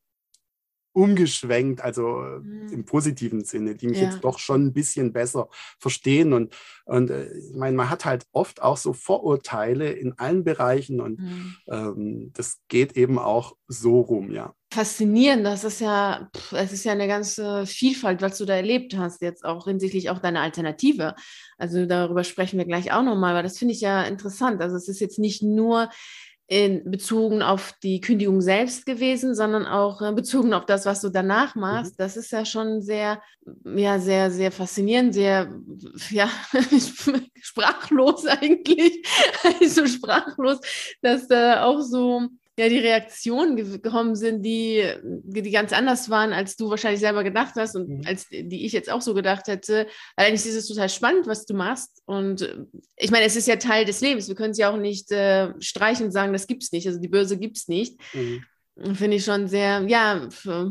[0.92, 2.72] umgeschwenkt, also mhm.
[2.72, 4.10] im positiven Sinne, die mich ja.
[4.10, 5.48] jetzt doch schon ein bisschen besser
[5.78, 6.32] verstehen.
[6.32, 11.00] Und, und äh, ich meine, man hat halt oft auch so Vorurteile in allen Bereichen
[11.00, 11.56] und mhm.
[11.68, 14.54] ähm, das geht eben auch so rum, ja.
[14.72, 19.20] Faszinierend, das ist ja, es ist ja eine ganze Vielfalt, was du da erlebt hast,
[19.20, 21.16] jetzt auch hinsichtlich auch deiner Alternative.
[21.58, 24.62] Also darüber sprechen wir gleich auch nochmal, weil das finde ich ja interessant.
[24.62, 25.90] Also es ist jetzt nicht nur
[26.50, 31.08] in bezogen auf die Kündigung selbst gewesen, sondern auch äh, bezogen auf das, was du
[31.08, 31.60] danach mhm.
[31.60, 31.92] machst.
[31.92, 31.96] Mhm.
[31.98, 33.22] Das ist ja schon sehr,
[33.64, 35.48] ja, sehr, sehr faszinierend, sehr,
[36.10, 36.28] ja,
[37.40, 39.06] sprachlos eigentlich,
[39.60, 40.58] also sprachlos,
[41.02, 42.26] dass da auch so
[42.60, 47.54] ja, die Reaktionen gekommen sind, die, die ganz anders waren, als du wahrscheinlich selber gedacht
[47.56, 48.02] hast und mhm.
[48.04, 49.86] als die ich jetzt auch so gedacht hätte.
[50.14, 52.02] Eigentlich ist es total spannend, was du machst.
[52.04, 52.58] Und äh,
[52.96, 54.28] ich meine, es ist ja Teil des Lebens.
[54.28, 56.86] Wir können es ja auch nicht äh, streichen und sagen, das gibt es nicht.
[56.86, 57.98] Also die Börse gibt es nicht.
[58.12, 58.44] Mhm.
[58.94, 60.28] Finde ich schon sehr, ja,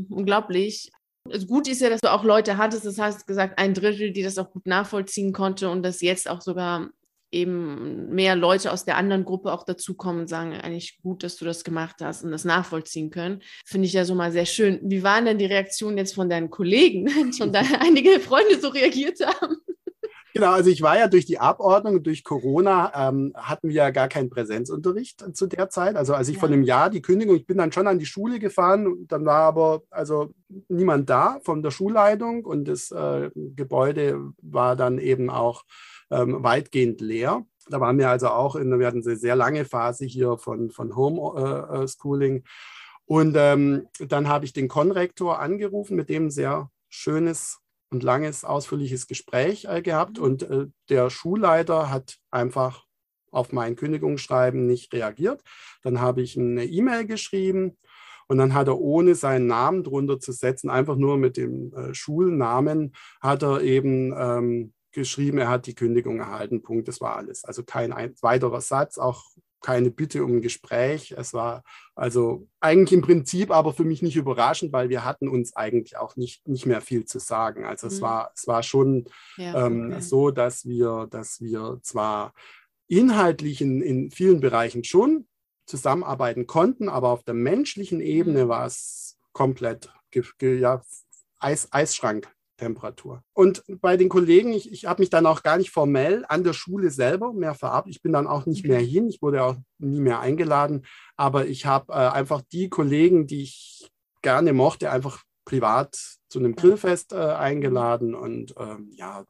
[0.10, 0.92] unglaublich.
[1.28, 4.24] Also gut ist ja, dass du auch Leute hattest, das hast gesagt, ein Drittel, die
[4.24, 6.90] das auch gut nachvollziehen konnte und das jetzt auch sogar
[7.32, 11.46] eben mehr Leute aus der anderen Gruppe auch dazukommen und sagen, eigentlich gut, dass du
[11.46, 13.42] das gemacht hast und das nachvollziehen können.
[13.66, 14.80] Finde ich ja so mal sehr schön.
[14.84, 19.20] Wie waren denn die Reaktionen jetzt von deinen Kollegen, schon da einige Freunde so reagiert
[19.26, 19.58] haben?
[20.34, 24.08] Genau, also ich war ja durch die Abordnung, durch Corona ähm, hatten wir ja gar
[24.08, 25.96] keinen Präsenzunterricht zu der Zeit.
[25.96, 26.40] Also als ich ja.
[26.40, 29.42] von einem Jahr die Kündigung, ich bin dann schon an die Schule gefahren, dann war
[29.42, 30.32] aber also
[30.68, 35.64] niemand da von der Schulleitung und das äh, Gebäude war dann eben auch
[36.12, 37.46] ähm, weitgehend leer.
[37.70, 40.96] Da waren wir also auch in, wir hatten eine sehr lange Phase hier von, von
[40.96, 42.38] Homeschooling.
[42.38, 42.44] Äh,
[43.06, 47.60] und ähm, dann habe ich den Konrektor angerufen, mit dem ein sehr schönes
[47.92, 50.18] und langes, ausführliches Gespräch äh, gehabt.
[50.18, 50.24] Mhm.
[50.24, 52.86] Und äh, der Schulleiter hat einfach
[53.32, 55.44] auf mein Kündigungsschreiben nicht reagiert.
[55.84, 57.78] Dann habe ich eine E-Mail geschrieben
[58.28, 61.94] und dann hat er, ohne seinen Namen drunter zu setzen, einfach nur mit dem äh,
[61.94, 66.62] Schulnamen, hat er eben ähm, geschrieben, er hat die Kündigung erhalten.
[66.62, 66.88] Punkt.
[66.88, 67.44] Das war alles.
[67.44, 69.24] Also kein ein, weiterer Satz, auch
[69.62, 71.14] keine Bitte um ein Gespräch.
[71.18, 71.64] Es war
[71.96, 76.16] also eigentlich im Prinzip aber für mich nicht überraschend, weil wir hatten uns eigentlich auch
[76.16, 77.66] nicht, nicht mehr viel zu sagen.
[77.66, 77.94] Also mhm.
[77.94, 79.06] es, war, es war schon
[79.38, 80.02] ja, ähm, okay.
[80.02, 82.34] so, dass wir, dass wir zwar
[82.88, 85.28] inhaltlich in, in vielen Bereichen schon
[85.66, 88.50] zusammenarbeiten konnten, aber auf der menschlichen Ebene mhm.
[88.50, 89.94] war es komplett
[90.42, 90.82] ja,
[91.38, 92.28] Eis, Eisschrank
[92.60, 93.24] Temperatur.
[93.34, 96.54] Und bei den Kollegen, ich, ich habe mich dann auch gar nicht formell an der
[96.54, 97.96] Schule selber mehr verabschiedet.
[97.96, 99.08] Ich bin dann auch nicht mehr hin.
[99.08, 100.86] Ich wurde auch nie mehr eingeladen.
[101.16, 103.90] Aber ich habe äh, einfach die Kollegen, die ich
[104.22, 109.24] gerne mochte, einfach privat zu einem Grillfest äh, eingeladen und ähm, ja,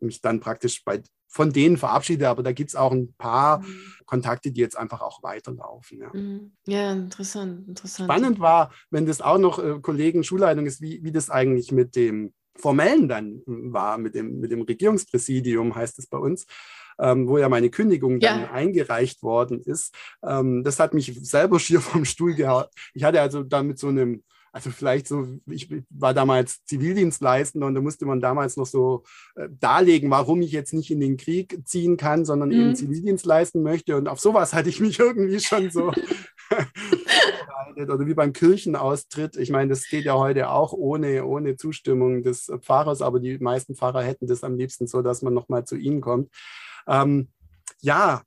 [0.00, 2.28] mich dann praktisch bei, von denen verabschiede.
[2.28, 3.92] Aber da gibt es auch ein paar mhm.
[4.06, 5.98] Kontakte, die jetzt einfach auch weiterlaufen.
[5.98, 6.52] Ja, mhm.
[6.66, 8.06] ja interessant, interessant.
[8.10, 11.96] Spannend war, wenn das auch noch äh, Kollegen Schulleitung ist, wie, wie das eigentlich mit
[11.96, 16.46] dem Formellen dann war, mit dem, mit dem Regierungspräsidium, heißt es bei uns.
[17.00, 18.50] Ähm, wo ja meine Kündigung dann ja.
[18.50, 19.94] eingereicht worden ist.
[20.24, 22.64] Ähm, das hat mich selber schier vom Stuhl gehauen.
[22.92, 27.74] Ich hatte also dann mit so einem also vielleicht so, ich war damals Zivildienstleistender und
[27.74, 29.04] da musste man damals noch so
[29.36, 32.54] äh, darlegen, warum ich jetzt nicht in den Krieg ziehen kann, sondern mhm.
[32.54, 33.96] eben Zivildienst leisten möchte.
[33.96, 35.92] Und auf sowas hatte ich mich irgendwie schon so
[37.82, 39.36] oder wie beim Kirchenaustritt.
[39.36, 43.74] Ich meine, das geht ja heute auch ohne, ohne Zustimmung des Pfarrers, aber die meisten
[43.74, 46.30] Pfarrer hätten das am liebsten so, dass man nochmal zu ihnen kommt.
[46.86, 47.28] Ähm,
[47.80, 48.22] ja,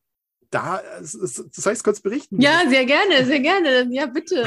[0.49, 2.39] da soll ich es kurz berichten?
[2.41, 3.87] Ja, sehr gerne, sehr gerne.
[3.91, 4.45] Ja, bitte.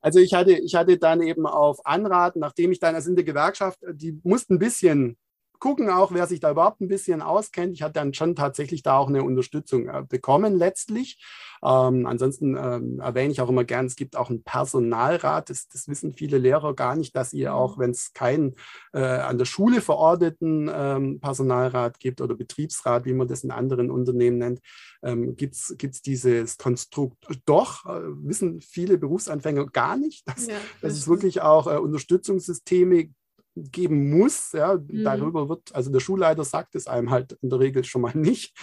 [0.00, 3.24] Also ich hatte, ich hatte dann eben auf Anraten, nachdem ich dann, also in der
[3.24, 5.16] Gewerkschaft, die mussten ein bisschen
[5.58, 7.74] gucken, auch wer sich da überhaupt ein bisschen auskennt.
[7.74, 11.22] Ich hatte dann schon tatsächlich da auch eine Unterstützung äh, bekommen letztlich.
[11.62, 15.50] Ähm, ansonsten ähm, erwähne ich auch immer gern, es gibt auch einen Personalrat.
[15.50, 17.80] Das, das wissen viele Lehrer gar nicht, dass ihr auch, mhm.
[17.80, 18.54] wenn es keinen
[18.92, 23.90] äh, an der Schule verordneten ähm, Personalrat gibt oder Betriebsrat, wie man das in anderen
[23.90, 24.60] Unternehmen nennt,
[25.02, 30.92] ähm, gibt es dieses Konstrukt doch, äh, wissen viele Berufsanfänger gar nicht, dass, ja, dass
[30.92, 33.10] es wirklich auch äh, Unterstützungssysteme
[33.54, 34.52] geben muss.
[34.52, 35.04] Ja, mhm.
[35.04, 38.56] Darüber wird, also der Schulleiter sagt es einem halt in der Regel schon mal nicht.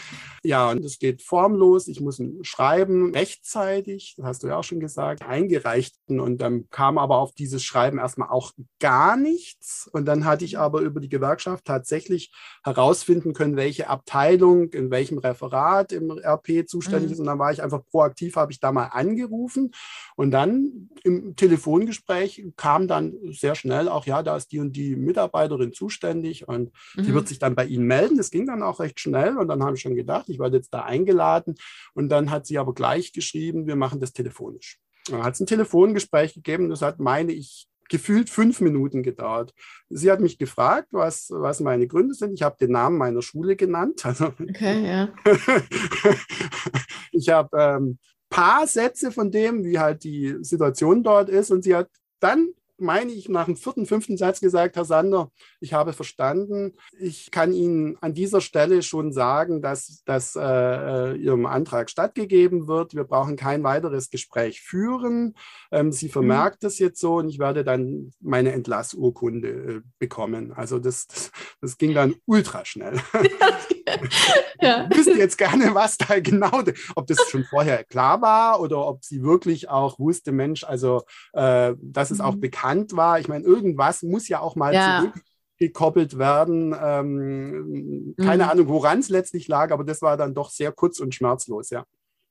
[0.44, 1.88] Ja, und es geht formlos.
[1.88, 6.20] Ich muss ein Schreiben rechtzeitig, das hast du ja auch schon gesagt, eingereichten.
[6.20, 9.90] Und dann kam aber auf dieses Schreiben erstmal auch gar nichts.
[9.92, 15.18] Und dann hatte ich aber über die Gewerkschaft tatsächlich herausfinden können, welche Abteilung in welchem
[15.18, 17.14] Referat im RP zuständig mhm.
[17.14, 17.20] ist.
[17.20, 19.72] Und dann war ich einfach proaktiv, habe ich da mal angerufen.
[20.16, 24.85] Und dann im Telefongespräch kam dann sehr schnell auch, ja, da ist die und die
[24.86, 27.04] die Mitarbeiterin zuständig und mhm.
[27.04, 28.18] die wird sich dann bei Ihnen melden.
[28.18, 30.74] Das ging dann auch recht schnell und dann habe ich schon gedacht, ich werde jetzt
[30.74, 31.56] da eingeladen
[31.94, 34.80] und dann hat sie aber gleich geschrieben, wir machen das telefonisch.
[35.10, 39.54] Dann hat es ein Telefongespräch gegeben, das hat, meine ich, gefühlt fünf Minuten gedauert.
[39.90, 42.34] Sie hat mich gefragt, was, was meine Gründe sind.
[42.34, 44.04] Ich habe den Namen meiner Schule genannt.
[44.06, 45.10] Also, okay, ja.
[47.12, 51.52] ich habe ähm, paar Sätze von dem, wie halt die Situation dort ist.
[51.52, 55.74] Und sie hat dann meine ich, nach dem vierten, fünften Satz gesagt, Herr Sander, ich
[55.74, 56.74] habe verstanden.
[57.00, 62.96] Ich kann Ihnen an dieser Stelle schon sagen, dass, dass äh, Ihrem Antrag stattgegeben wird.
[62.96, 65.36] Wir brauchen kein weiteres Gespräch führen.
[65.72, 66.68] Ähm, Sie vermerkt mhm.
[66.68, 70.54] das jetzt so und ich werde dann meine Entlassurkunde äh, bekommen.
[70.54, 73.00] Also das, das, das, ging dann ultra schnell.
[74.62, 74.88] ja.
[74.90, 76.62] Ich wüsste jetzt gerne, was da genau,
[76.96, 81.74] ob das schon vorher klar war oder ob sie wirklich auch wusste, Mensch, also äh,
[81.96, 82.22] es mhm.
[82.22, 82.65] auch bekannt
[82.96, 83.20] war.
[83.20, 85.12] Ich meine, irgendwas muss ja auch mal ja.
[85.58, 86.76] zurückgekoppelt werden.
[86.80, 88.50] Ähm, keine mhm.
[88.50, 91.86] Ahnung, woran es letztlich lag, aber das war dann doch sehr kurz und schmerzlos, ja.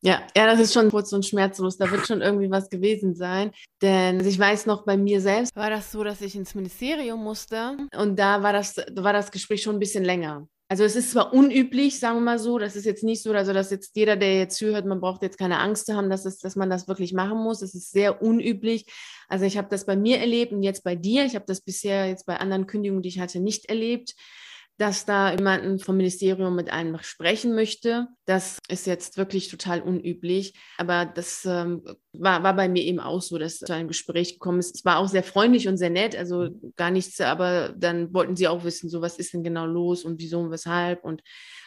[0.05, 1.79] Ja, ja, das ist schon kurz und schmerzlos.
[1.79, 3.53] Da wird schon irgendwie was gewesen sein.
[3.81, 7.79] Denn ich weiß noch, bei mir selbst war das so, dass ich ins Ministerium musste
[7.97, 10.47] und da war das, war das Gespräch schon ein bisschen länger.
[10.69, 13.53] Also es ist zwar unüblich, sagen wir mal so, das ist jetzt nicht so, also
[13.53, 16.39] dass jetzt jeder, der jetzt zuhört, man braucht jetzt keine Angst zu haben, dass, es,
[16.39, 17.61] dass man das wirklich machen muss.
[17.61, 18.87] Es ist sehr unüblich.
[19.29, 21.27] Also ich habe das bei mir erlebt und jetzt bei dir.
[21.27, 24.15] Ich habe das bisher jetzt bei anderen Kündigungen, die ich hatte, nicht erlebt
[24.77, 28.09] dass da jemanden vom Ministerium mit einem sprechen möchte.
[28.25, 30.55] Das ist jetzt wirklich total unüblich.
[30.79, 34.59] Aber das ähm, war, war bei mir eben auch so, dass zu einem Gespräch gekommen
[34.59, 34.75] ist.
[34.75, 38.49] Es war auch sehr freundlich und sehr nett, also gar nichts, aber dann wollten sie
[38.49, 41.23] auch wissen, so was ist denn genau los und wieso und weshalb und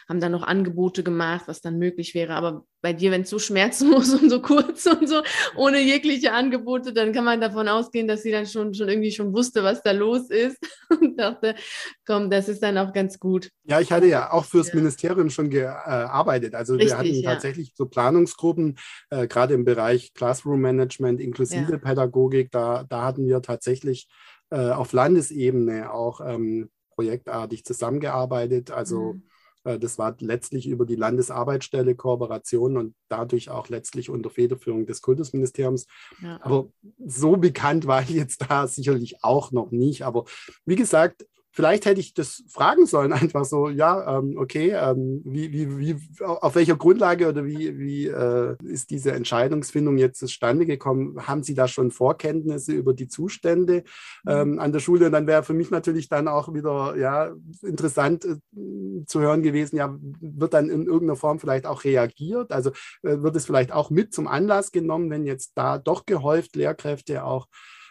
[0.08, 2.34] haben dann noch Angebote gemacht, was dann möglich wäre.
[2.34, 5.22] Aber bei dir, wenn es so schmerzlos und so kurz und so,
[5.54, 9.34] ohne jegliche Angebote, dann kann man davon ausgehen, dass sie dann schon, schon irgendwie schon
[9.34, 10.56] wusste, was da los ist
[11.00, 11.54] und dachte,
[12.06, 13.50] komm, das ist dann auch ganz gut.
[13.64, 14.76] Ja, ich hatte ja auch fürs ja.
[14.76, 16.54] Ministerium schon gearbeitet.
[16.54, 17.32] Also Richtig, wir hatten ja.
[17.32, 18.78] tatsächlich so Planungsgruppen,
[19.10, 21.78] äh, gerade im Bereich Classroom Management, inklusive ja.
[21.78, 24.08] Pädagogik, da, da hatten wir tatsächlich
[24.50, 28.70] äh, auf Landesebene auch ähm, projektartig zusammengearbeitet.
[28.70, 29.37] Also mhm äh,
[29.76, 35.86] das war letztlich über die Landesarbeitsstelle Kooperation und dadurch auch letztlich unter Federführung des Kultusministeriums.
[36.22, 36.38] Ja.
[36.42, 36.68] Aber
[37.04, 40.04] so bekannt war ich jetzt da sicherlich auch noch nicht.
[40.04, 40.24] Aber
[40.64, 41.26] wie gesagt,
[41.58, 45.96] Vielleicht hätte ich das fragen sollen, einfach so, ja, ähm, okay, ähm, wie, wie, wie,
[46.22, 51.26] auf welcher Grundlage oder wie, wie äh, ist diese Entscheidungsfindung jetzt zustande gekommen?
[51.26, 53.82] Haben Sie da schon Vorkenntnisse über die Zustände
[54.22, 54.30] mhm.
[54.30, 55.06] ähm, an der Schule?
[55.06, 58.36] Und dann wäre für mich natürlich dann auch wieder ja, interessant äh,
[59.06, 62.52] zu hören gewesen, ja, wird dann in irgendeiner Form vielleicht auch reagiert?
[62.52, 62.70] Also
[63.02, 67.24] äh, wird es vielleicht auch mit zum Anlass genommen, wenn jetzt da doch gehäuft Lehrkräfte
[67.24, 67.48] auch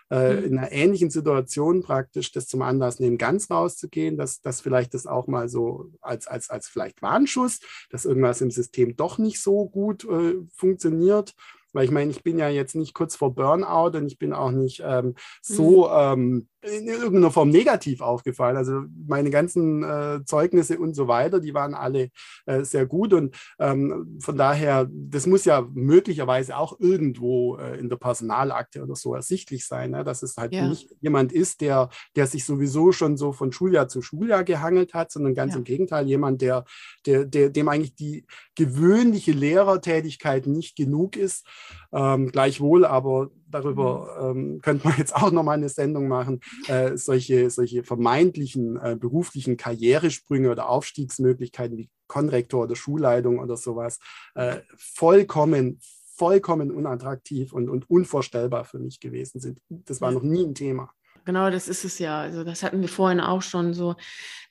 [0.10, 0.44] äh, mhm.
[0.44, 5.06] in einer ähnlichen Situation praktisch das zum Anlass nehmen, ganz rauszugehen, dass, dass vielleicht das
[5.06, 9.68] auch mal so als, als, als vielleicht Warnschuss, dass irgendwas im System doch nicht so
[9.68, 11.36] gut äh, funktioniert
[11.74, 14.52] weil ich meine, ich bin ja jetzt nicht kurz vor Burnout und ich bin auch
[14.52, 15.94] nicht ähm, so mhm.
[15.94, 18.58] ähm, in irgendeiner Form negativ aufgefallen.
[18.58, 22.10] Also meine ganzen äh, Zeugnisse und so weiter, die waren alle
[22.46, 23.14] äh, sehr gut.
[23.14, 28.96] Und ähm, von daher, das muss ja möglicherweise auch irgendwo äh, in der Personalakte oder
[28.96, 30.04] so ersichtlich sein, ne?
[30.04, 30.68] dass es halt ja.
[30.68, 35.12] nicht jemand ist, der, der sich sowieso schon so von Schuljahr zu Schuljahr gehangelt hat,
[35.12, 35.60] sondern ganz ja.
[35.60, 36.66] im Gegenteil, jemand, der,
[37.06, 41.46] der, der, dem eigentlich die gewöhnliche Lehrertätigkeit nicht genug ist.
[41.94, 44.40] Ähm, gleichwohl aber darüber mhm.
[44.40, 49.58] ähm, könnte man jetzt auch nochmal eine Sendung machen, äh, solche, solche vermeintlichen äh, beruflichen
[49.58, 54.00] Karrieresprünge oder Aufstiegsmöglichkeiten wie Konrektor oder Schulleitung oder sowas,
[54.36, 55.80] äh, vollkommen,
[56.16, 59.60] vollkommen unattraktiv und, und unvorstellbar für mich gewesen sind.
[59.70, 60.92] Das war noch nie ein Thema.
[61.26, 62.22] Genau, das ist es ja.
[62.22, 63.96] Also das hatten wir vorhin auch schon so,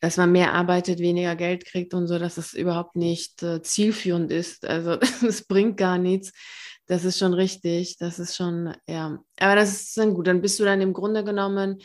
[0.03, 4.31] dass man mehr arbeitet, weniger Geld kriegt und so, dass es überhaupt nicht äh, zielführend
[4.31, 4.67] ist.
[4.67, 6.33] Also es bringt gar nichts.
[6.87, 7.99] Das ist schon richtig.
[7.99, 9.19] Das ist schon, ja.
[9.39, 10.27] Aber das ist dann gut.
[10.27, 11.79] Dann bist du dann im Grunde genommen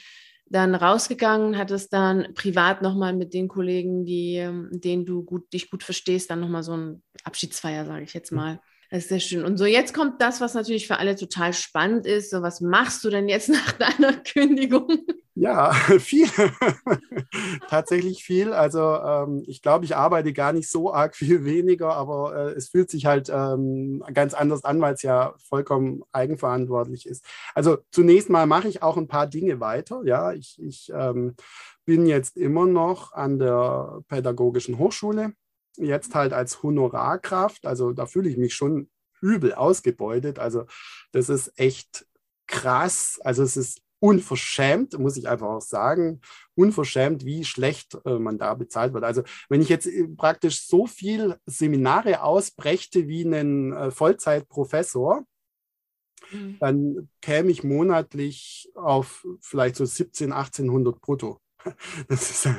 [0.52, 5.72] dann rausgegangen, hattest dann privat nochmal mit den Kollegen, die, ähm, denen du gut, dich
[5.72, 8.60] gut verstehst, dann nochmal so ein Abschiedsfeier, sage ich jetzt mal.
[8.90, 9.46] Das ist sehr schön.
[9.46, 12.30] Und so, jetzt kommt das, was natürlich für alle total spannend ist.
[12.30, 15.06] So, was machst du denn jetzt nach deiner Kündigung?
[15.36, 16.28] Ja, viel.
[17.70, 18.54] Tatsächlich viel.
[18.54, 22.70] Also ähm, ich glaube, ich arbeite gar nicht so arg viel weniger, aber äh, es
[22.70, 27.26] fühlt sich halt ähm, ganz anders an, weil es ja vollkommen eigenverantwortlich ist.
[27.56, 30.02] Also zunächst mal mache ich auch ein paar Dinge weiter.
[30.06, 31.36] Ja, ich, ich ähm,
[31.86, 35.34] bin jetzt immer noch an der Pädagogischen Hochschule
[35.78, 38.90] jetzt halt als Honorarkraft, also da fühle ich mich schon
[39.22, 40.38] übel ausgebeutet.
[40.40, 40.66] Also
[41.14, 42.06] das ist echt
[42.48, 43.20] krass.
[43.24, 46.22] Also es ist unverschämt, muss ich einfach auch sagen,
[46.56, 49.04] unverschämt, wie schlecht äh, man da bezahlt wird.
[49.04, 55.24] Also wenn ich jetzt äh, praktisch so viel Seminare ausbrächte wie einen äh, Vollzeitprofessor,
[56.32, 56.58] mhm.
[56.60, 61.41] dann käme ich monatlich auf vielleicht so 17, 1800 brutto.
[62.08, 62.50] Das ist,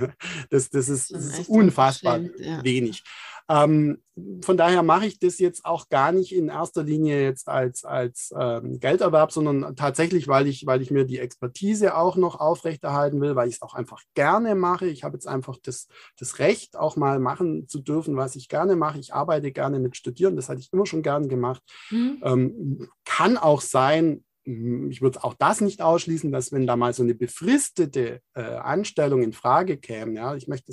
[0.50, 2.62] das, das ist, das ist unfassbar ja.
[2.62, 3.02] wenig.
[3.48, 4.02] Ähm,
[4.42, 8.32] von daher mache ich das jetzt auch gar nicht in erster Linie jetzt als, als
[8.38, 13.34] ähm, Gelderwerb, sondern tatsächlich, weil ich, weil ich mir die Expertise auch noch aufrechterhalten will,
[13.34, 14.86] weil ich es auch einfach gerne mache.
[14.86, 15.88] Ich habe jetzt einfach das,
[16.18, 18.98] das Recht, auch mal machen zu dürfen, was ich gerne mache.
[18.98, 21.62] Ich arbeite gerne mit Studierenden, das hatte ich immer schon gern gemacht.
[21.90, 22.20] Mhm.
[22.22, 27.02] Ähm, kann auch sein, ich würde auch das nicht ausschließen, dass wenn da mal so
[27.02, 30.72] eine befristete äh, Anstellung in Frage käme, ja, ich möchte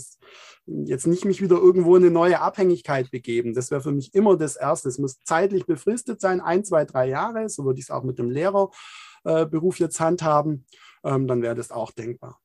[0.65, 3.53] jetzt nicht mich wieder irgendwo in eine neue Abhängigkeit begeben.
[3.53, 4.89] Das wäre für mich immer das Erste.
[4.89, 7.47] Es muss zeitlich befristet sein, ein, zwei, drei Jahre.
[7.49, 10.65] So würde ich es auch mit dem Lehrerberuf äh, jetzt handhaben.
[11.03, 12.39] Ähm, dann wäre das auch denkbar.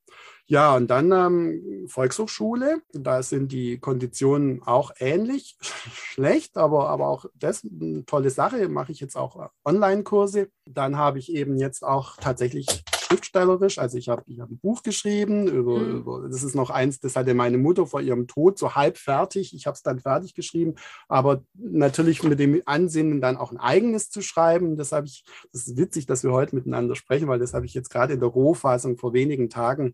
[0.47, 2.81] Ja, und dann ähm, Volkshochschule.
[2.93, 8.69] Da sind die Konditionen auch ähnlich schlecht, aber, aber auch das eine tolle Sache.
[8.69, 10.49] Mache ich jetzt auch äh, Online-Kurse.
[10.65, 14.81] Dann habe ich eben jetzt auch tatsächlich schriftstellerisch, also ich habe ich hab ein Buch
[14.81, 15.97] geschrieben, über, mhm.
[15.97, 19.53] über, das ist noch eins, das hatte meine Mutter vor ihrem Tod so halb fertig.
[19.53, 20.75] Ich habe es dann fertig geschrieben,
[21.07, 24.75] aber natürlich mit dem Ansinnen, dann auch ein eigenes zu schreiben.
[24.75, 27.73] Das habe ich, das ist witzig, dass wir heute miteinander sprechen, weil das habe ich
[27.73, 29.93] jetzt gerade in der Rohfassung vor wenigen Tagen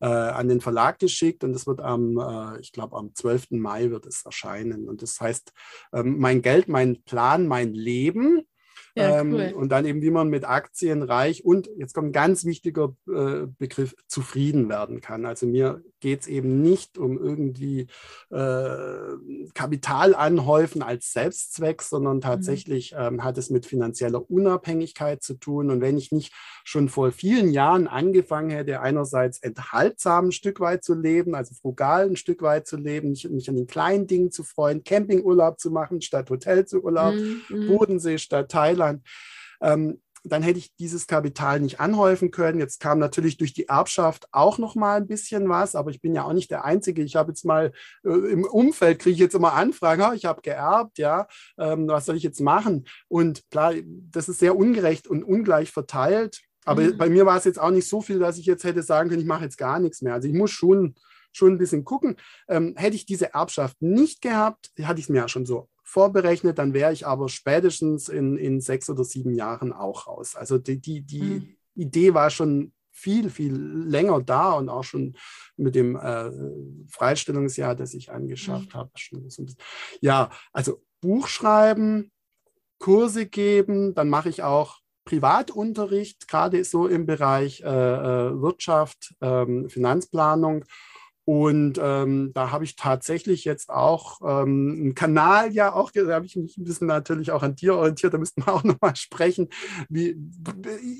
[0.00, 3.48] äh, an den Verlag geschickt und es wird am, äh, ich glaube, am 12.
[3.52, 4.88] Mai wird es erscheinen.
[4.88, 5.52] Und das heißt,
[5.92, 8.42] ähm, mein Geld, mein Plan, mein Leben.
[8.94, 9.52] Ja, ähm, cool.
[9.54, 13.46] Und dann eben, wie man mit Aktien reich und jetzt kommt ein ganz wichtiger äh,
[13.58, 15.24] Begriff, zufrieden werden kann.
[15.26, 17.88] Also mir geht es eben nicht um irgendwie
[18.30, 22.22] äh, Kapital anhäufen als Selbstzweck, sondern mhm.
[22.22, 25.70] tatsächlich ähm, hat es mit finanzieller Unabhängigkeit zu tun.
[25.70, 26.32] Und wenn ich nicht
[26.64, 32.06] schon vor vielen Jahren angefangen hätte, einerseits enthaltsam ein Stück weit zu leben, also frugal
[32.06, 35.70] ein Stück weit zu leben, mich, mich an den kleinen Dingen zu freuen, Campingurlaub zu
[35.70, 37.42] machen statt Hotel zu Urlaub, mhm.
[37.48, 37.66] mhm.
[37.68, 39.02] Bodensee statt Thailand.
[39.60, 40.00] Ähm,
[40.32, 42.58] dann hätte ich dieses Kapital nicht anhäufen können.
[42.58, 46.14] Jetzt kam natürlich durch die Erbschaft auch noch mal ein bisschen was, aber ich bin
[46.14, 47.02] ja auch nicht der Einzige.
[47.02, 47.72] Ich habe jetzt mal
[48.04, 51.26] äh, im Umfeld kriege ich jetzt immer Anfragen, ich habe geerbt, ja,
[51.58, 52.86] ähm, was soll ich jetzt machen?
[53.08, 56.40] Und klar, das ist sehr ungerecht und ungleich verteilt.
[56.64, 56.98] Aber mhm.
[56.98, 59.22] bei mir war es jetzt auch nicht so viel, dass ich jetzt hätte sagen können,
[59.22, 60.14] ich mache jetzt gar nichts mehr.
[60.14, 60.94] Also ich muss schon
[61.32, 62.16] schon ein bisschen gucken.
[62.48, 66.58] Ähm, hätte ich diese Erbschaft nicht gehabt, hatte ich es mir ja schon so vorberechnet,
[66.58, 70.36] dann wäre ich aber spätestens in, in sechs oder sieben Jahren auch raus.
[70.36, 71.56] Also die, die, die mhm.
[71.74, 75.16] Idee war schon viel, viel länger da und auch schon
[75.56, 76.30] mit dem äh,
[76.90, 78.78] Freistellungsjahr, das ich angeschafft mhm.
[78.78, 78.90] habe.
[79.28, 79.46] So
[80.02, 82.12] ja, also Buch schreiben,
[82.78, 89.70] Kurse geben, dann mache ich auch Privatunterricht, gerade so im Bereich äh, äh Wirtschaft, ähm,
[89.70, 90.66] Finanzplanung
[91.28, 96.24] und ähm, da habe ich tatsächlich jetzt auch ähm, einen Kanal ja auch, da habe
[96.24, 99.50] ich mich ein bisschen natürlich auch an dir orientiert, da müssten wir auch nochmal sprechen.
[99.90, 100.16] Wie,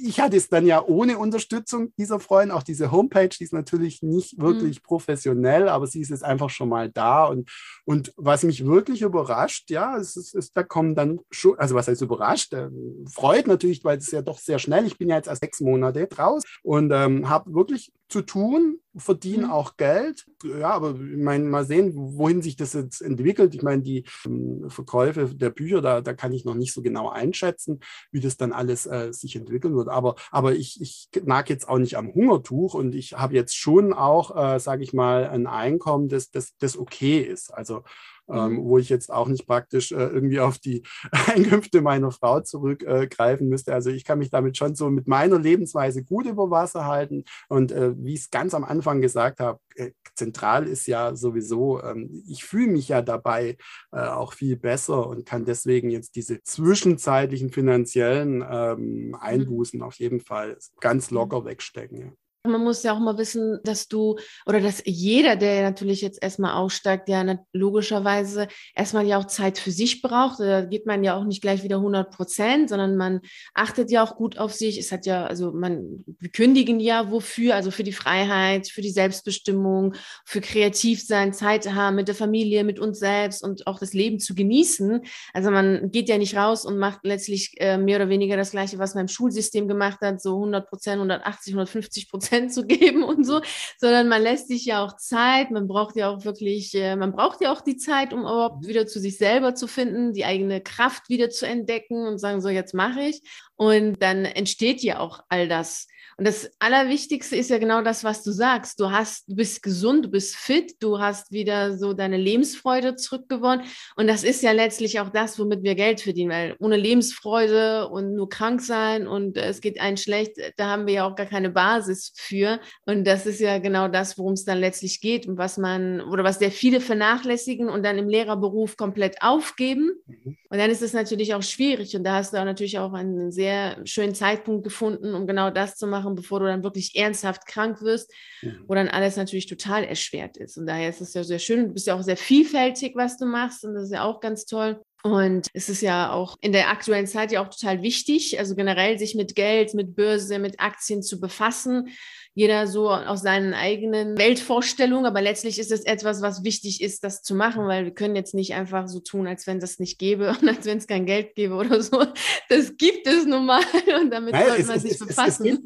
[0.04, 4.02] ich hatte es dann ja ohne Unterstützung dieser Freunde, auch diese Homepage, die ist natürlich
[4.02, 4.42] nicht mhm.
[4.42, 4.82] wirklich mhm.
[4.82, 7.24] professionell, aber sie ist jetzt einfach schon mal da.
[7.24, 7.48] Und,
[7.86, 11.88] und was mich wirklich überrascht, ja, es ist, ist da kommen dann schon, also was
[11.88, 12.68] heißt überrascht, äh,
[13.10, 16.06] freut natürlich, weil es ja doch sehr schnell, ich bin ja jetzt erst sechs Monate
[16.06, 19.50] draus und ähm, habe wirklich zu tun, verdienen mhm.
[19.50, 20.26] auch Geld.
[20.42, 23.54] Ja, aber ich meine, mal sehen, wohin sich das jetzt entwickelt.
[23.54, 27.10] Ich meine, die ähm, Verkäufe der Bücher, da, da kann ich noch nicht so genau
[27.10, 27.80] einschätzen,
[28.10, 29.88] wie das dann alles äh, sich entwickeln wird.
[29.88, 33.92] Aber, aber ich, ich nag jetzt auch nicht am Hungertuch und ich habe jetzt schon
[33.92, 37.52] auch, äh, sage ich mal, ein Einkommen, das, das, das okay ist.
[37.52, 37.82] Also
[38.30, 38.64] ähm, mhm.
[38.64, 40.82] wo ich jetzt auch nicht praktisch äh, irgendwie auf die
[41.26, 43.74] Einkünfte meiner Frau zurückgreifen äh, müsste.
[43.74, 47.24] Also ich kann mich damit schon so mit meiner Lebensweise gut über Wasser halten.
[47.48, 51.82] Und äh, wie ich es ganz am Anfang gesagt habe, äh, zentral ist ja sowieso,
[51.82, 53.56] ähm, ich fühle mich ja dabei
[53.92, 59.14] äh, auch viel besser und kann deswegen jetzt diese zwischenzeitlichen finanziellen ähm, mhm.
[59.14, 59.86] Einbußen mhm.
[59.86, 61.16] auf jeden Fall ganz mhm.
[61.16, 61.98] locker wegstecken.
[61.98, 62.12] Ja.
[62.48, 66.54] Man muss ja auch mal wissen, dass du oder dass jeder, der natürlich jetzt erstmal
[66.54, 70.40] aussteigt, ja logischerweise erstmal ja auch Zeit für sich braucht.
[70.40, 73.20] Da geht man ja auch nicht gleich wieder 100 Prozent, sondern man
[73.54, 74.78] achtet ja auch gut auf sich.
[74.78, 78.90] Es hat ja, also man, wir kündigen ja wofür, also für die Freiheit, für die
[78.90, 79.94] Selbstbestimmung,
[80.24, 84.18] für kreativ sein, Zeit haben mit der Familie, mit uns selbst und auch das Leben
[84.18, 85.02] zu genießen.
[85.32, 88.78] Also man geht ja nicht raus und macht letztlich äh, mehr oder weniger das Gleiche,
[88.78, 93.02] was man im Schulsystem gemacht hat, so 100 Prozent, 180, 150 Prozent Prozent zu geben
[93.02, 93.40] und so,
[93.78, 97.40] sondern man lässt sich ja auch Zeit, man braucht ja auch wirklich, äh, man braucht
[97.40, 101.08] ja auch die Zeit, um überhaupt wieder zu sich selber zu finden, die eigene Kraft
[101.08, 103.22] wieder zu entdecken und sagen, so jetzt mache ich.
[103.56, 105.88] Und dann entsteht ja auch all das.
[106.18, 108.80] Und das Allerwichtigste ist ja genau das, was du sagst.
[108.80, 113.64] Du hast, du bist gesund, du bist fit, du hast wieder so deine Lebensfreude zurückgewonnen.
[113.94, 118.16] Und das ist ja letztlich auch das, womit wir Geld verdienen, weil ohne Lebensfreude und
[118.16, 121.50] nur krank sein und es geht einem schlecht, da haben wir ja auch gar keine
[121.50, 122.58] Basis für.
[122.84, 126.24] Und das ist ja genau das, worum es dann letztlich geht und was man oder
[126.24, 129.92] was sehr viele vernachlässigen und dann im Lehrerberuf komplett aufgeben.
[130.06, 130.36] Mhm.
[130.50, 131.94] Und dann ist es natürlich auch schwierig.
[131.94, 135.76] Und da hast du auch natürlich auch einen sehr schönen Zeitpunkt gefunden, um genau das
[135.76, 138.64] zu machen machen, bevor du dann wirklich ernsthaft krank wirst, mhm.
[138.66, 140.56] wo dann alles natürlich total erschwert ist.
[140.56, 141.68] Und daher ist es ja sehr schön.
[141.68, 143.64] Du bist ja auch sehr vielfältig, was du machst.
[143.64, 144.80] Und das ist ja auch ganz toll.
[145.04, 148.98] Und es ist ja auch in der aktuellen Zeit ja auch total wichtig, also generell
[148.98, 151.90] sich mit Geld, mit Börse, mit Aktien zu befassen.
[152.34, 157.22] Jeder so aus seinen eigenen Weltvorstellungen, aber letztlich ist es etwas, was wichtig ist, das
[157.22, 160.30] zu machen, weil wir können jetzt nicht einfach so tun, als wenn das nicht gäbe
[160.40, 162.04] und als wenn es kein Geld gäbe oder so.
[162.48, 163.62] Das gibt es nun mal
[164.00, 165.46] und damit Nein, sollte man es, sich es, befassen.
[165.46, 165.58] Es,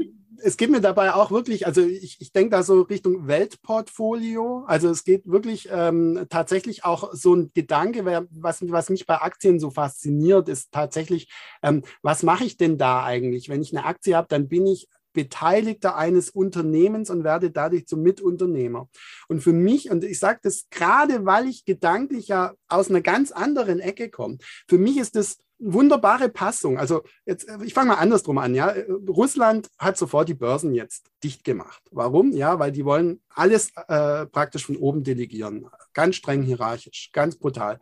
[0.43, 4.65] es geht mir dabei auch wirklich, also ich, ich denke da so Richtung Weltportfolio.
[4.67, 9.61] Also es geht wirklich ähm, tatsächlich auch so ein Gedanke, was, was mich bei Aktien
[9.61, 11.33] so fasziniert, ist tatsächlich,
[11.63, 13.49] ähm, was mache ich denn da eigentlich?
[13.49, 18.03] Wenn ich eine Aktie habe, dann bin ich Beteiligter eines Unternehmens und werde dadurch zum
[18.03, 18.89] Mitunternehmer.
[19.29, 23.31] Und für mich, und ich sage das gerade, weil ich gedanklich ja aus einer ganz
[23.31, 24.39] anderen Ecke komme,
[24.69, 26.79] für mich ist das wunderbare Passung.
[26.79, 28.55] Also jetzt, äh, ich fange mal andersrum an.
[28.55, 28.75] Ja,
[29.09, 31.83] Russland hat sofort die Börsen jetzt dicht gemacht.
[31.91, 32.33] Warum?
[32.33, 37.79] Ja, weil die wollen alles äh, praktisch von oben delegieren, ganz streng hierarchisch, ganz brutal.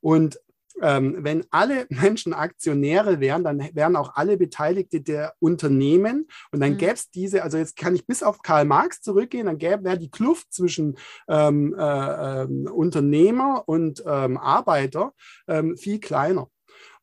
[0.00, 0.38] Und
[0.80, 6.72] ähm, wenn alle Menschen Aktionäre wären, dann wären auch alle Beteiligte der Unternehmen und dann
[6.72, 6.78] mhm.
[6.78, 9.98] gäbe es diese, also jetzt kann ich bis auf Karl Marx zurückgehen, dann gäbe wäre
[9.98, 10.96] die Kluft zwischen
[11.28, 15.12] ähm, äh, äh, Unternehmer und ähm, Arbeiter
[15.46, 16.48] ähm, viel kleiner.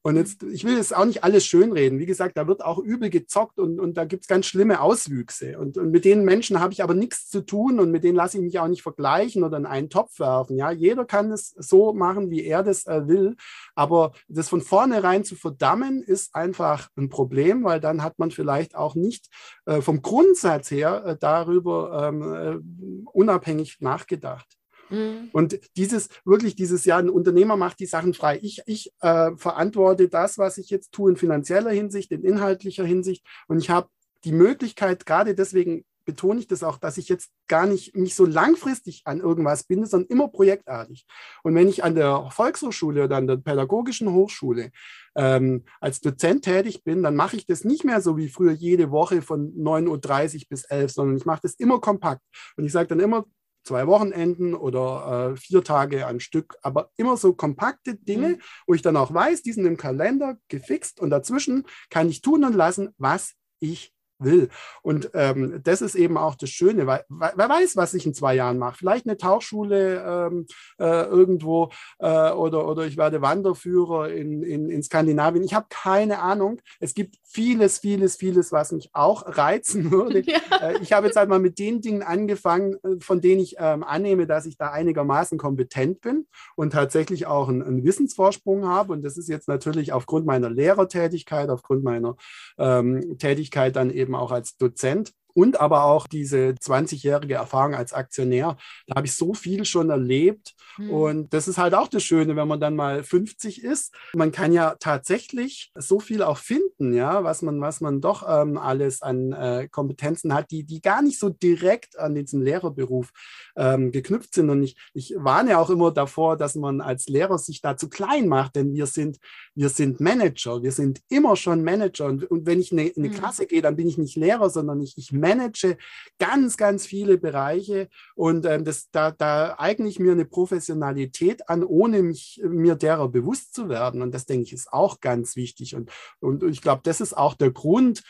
[0.01, 1.99] Und jetzt, ich will jetzt auch nicht alles schönreden.
[1.99, 5.59] Wie gesagt, da wird auch übel gezockt und, und da gibt es ganz schlimme Auswüchse.
[5.59, 8.37] Und, und mit den Menschen habe ich aber nichts zu tun und mit denen lasse
[8.37, 10.57] ich mich auch nicht vergleichen oder in einen Topf werfen.
[10.57, 13.35] Ja, jeder kann es so machen, wie er das äh, will.
[13.75, 18.75] Aber das von vornherein zu verdammen, ist einfach ein Problem, weil dann hat man vielleicht
[18.75, 19.27] auch nicht
[19.65, 24.58] äh, vom Grundsatz her äh, darüber ähm, äh, unabhängig nachgedacht.
[24.89, 25.29] Mhm.
[25.31, 28.39] Und dieses, wirklich dieses Jahr, ein Unternehmer macht die Sachen frei.
[28.41, 33.25] Ich, ich äh, verantworte das, was ich jetzt tue in finanzieller Hinsicht, in inhaltlicher Hinsicht.
[33.47, 33.89] Und ich habe
[34.23, 38.25] die Möglichkeit, gerade deswegen betone ich das auch, dass ich jetzt gar nicht mich so
[38.25, 41.05] langfristig an irgendwas binde, sondern immer projektartig.
[41.43, 44.71] Und wenn ich an der Volkshochschule oder an der pädagogischen Hochschule
[45.15, 48.89] ähm, als Dozent tätig bin, dann mache ich das nicht mehr so wie früher jede
[48.89, 52.23] Woche von 9.30 Uhr bis 11, sondern ich mache das immer kompakt.
[52.57, 53.25] Und ich sage dann immer
[53.69, 58.41] zwei Wochenenden oder äh, vier Tage am Stück, aber immer so kompakte Dinge, mhm.
[58.65, 62.43] wo ich dann auch weiß, die sind im Kalender gefixt und dazwischen kann ich tun
[62.43, 64.49] und lassen, was ich will.
[64.81, 68.35] Und ähm, das ist eben auch das Schöne, weil, wer weiß, was ich in zwei
[68.35, 68.77] Jahren mache.
[68.77, 70.45] Vielleicht eine Tauchschule ähm,
[70.79, 75.43] äh, irgendwo äh, oder, oder ich werde Wanderführer in, in, in Skandinavien.
[75.43, 76.61] Ich habe keine Ahnung.
[76.79, 80.21] Es gibt vieles, vieles, vieles, was mich auch reizen würde.
[80.21, 80.39] Ja.
[80.61, 83.83] Äh, ich habe jetzt halt mal mit den Dingen angefangen, äh, von denen ich ähm,
[83.83, 88.93] annehme, dass ich da einigermaßen kompetent bin und tatsächlich auch einen, einen, Wissensvorsprung habe.
[88.93, 92.15] Und das ist jetzt natürlich aufgrund meiner Lehrertätigkeit, aufgrund meiner
[92.57, 98.57] ähm, Tätigkeit dann eben auch als Dozent und aber auch diese 20-jährige Erfahrung als Aktionär.
[98.87, 100.55] Da habe ich so viel schon erlebt.
[100.77, 100.89] Mhm.
[100.89, 103.93] Und das ist halt auch das Schöne, wenn man dann mal 50 ist.
[104.13, 108.57] Man kann ja tatsächlich so viel auch finden, ja, was man, was man doch ähm,
[108.57, 113.11] alles an äh, Kompetenzen hat, die, die gar nicht so direkt an diesen Lehrerberuf
[113.55, 114.49] ähm, geknüpft sind.
[114.49, 118.27] Und ich, ich warne auch immer davor, dass man als Lehrer sich da zu klein
[118.27, 119.19] macht, denn wir sind,
[119.55, 120.63] wir sind Manager.
[120.63, 122.05] Wir sind immer schon Manager.
[122.05, 123.13] Und, und wenn ich in eine, eine mhm.
[123.13, 125.77] Klasse gehe, dann bin ich nicht Lehrer, sondern ich, ich manage
[126.17, 131.63] ganz, ganz viele Bereiche und ähm, das, da, da eigne ich mir eine Professionalität an,
[131.63, 134.01] ohne mich, mir derer bewusst zu werden.
[134.01, 135.75] Und das, denke ich, ist auch ganz wichtig.
[135.75, 138.03] Und, und ich glaube, das ist auch der Grund,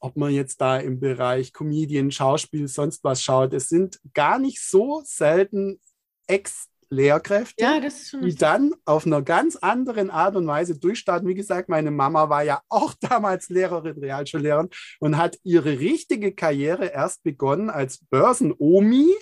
[0.00, 3.54] ob man jetzt da im Bereich Comedian, Schauspiel, sonst was schaut.
[3.54, 5.80] Es sind gar nicht so selten
[6.26, 11.28] Ex Lehrkräfte, ja, die dann auf einer ganz anderen Art und Weise durchstarten.
[11.28, 14.70] Wie gesagt, meine Mama war ja auch damals Lehrerin, Realschullehrerin
[15.00, 19.12] und hat ihre richtige Karriere erst begonnen als Börsenomi.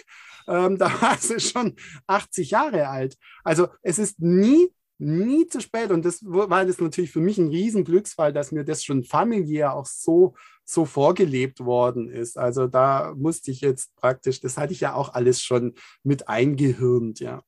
[0.48, 3.16] Ähm, da war sie schon 80 Jahre alt.
[3.44, 4.70] Also es ist nie
[5.02, 5.90] nie zu spät.
[5.90, 9.86] Und das war das natürlich für mich ein Riesenglücksfall, dass mir das schon familiär auch
[9.86, 12.38] so, so vorgelebt worden ist.
[12.38, 17.20] Also da musste ich jetzt praktisch, das hatte ich ja auch alles schon mit eingehirnt,
[17.20, 17.42] ja.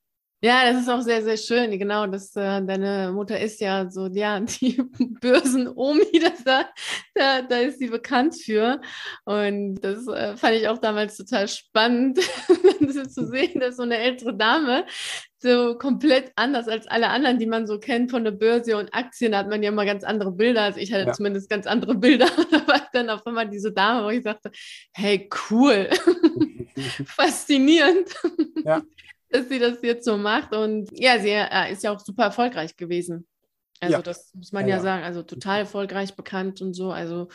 [0.44, 1.78] Ja, das ist auch sehr, sehr schön.
[1.78, 4.78] Genau, dass äh, deine Mutter ist ja so, ja, die
[5.22, 6.68] Börsen-Omi, da,
[7.14, 8.78] da, da ist sie bekannt für.
[9.24, 12.18] Und das äh, fand ich auch damals total spannend,
[13.08, 14.84] zu sehen, dass so eine ältere Dame
[15.38, 19.34] so komplett anders als alle anderen, die man so kennt von der Börse und Aktien,
[19.34, 20.64] hat man ja immer ganz andere Bilder.
[20.64, 21.12] Also ich hatte ja.
[21.12, 22.26] zumindest ganz andere Bilder.
[22.50, 24.50] da war dann auf einmal diese Dame, wo ich sagte,
[24.92, 25.88] hey, cool,
[27.06, 28.10] faszinierend.
[28.62, 28.82] Ja
[29.34, 30.54] dass sie das jetzt so macht.
[30.54, 33.26] Und ja, sie äh, ist ja auch super erfolgreich gewesen.
[33.80, 34.02] Also ja.
[34.02, 35.02] das muss man ja, ja, sagen.
[35.02, 36.92] Also total erfolgreich bekannt und so.
[36.92, 37.28] Also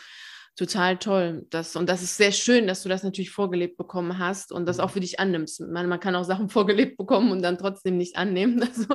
[0.56, 1.46] total toll.
[1.50, 4.78] Das, und das ist sehr schön, dass du das natürlich vorgelebt bekommen hast und das
[4.78, 4.84] mhm.
[4.84, 5.60] auch für dich annimmst.
[5.62, 8.60] Man, man kann auch Sachen vorgelebt bekommen und dann trotzdem nicht annehmen.
[8.70, 8.86] Also,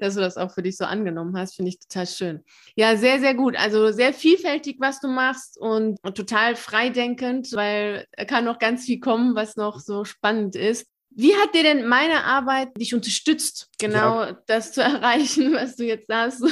[0.00, 2.44] dass du das auch für dich so angenommen hast, finde ich total schön.
[2.76, 3.56] Ja, sehr, sehr gut.
[3.56, 9.00] Also sehr vielfältig, was du machst und total freidenkend, weil da kann noch ganz viel
[9.00, 10.91] kommen, was noch so spannend ist.
[11.14, 14.38] Wie hat dir denn meine Arbeit dich unterstützt, genau ja.
[14.46, 16.44] das zu erreichen, was du jetzt sagst?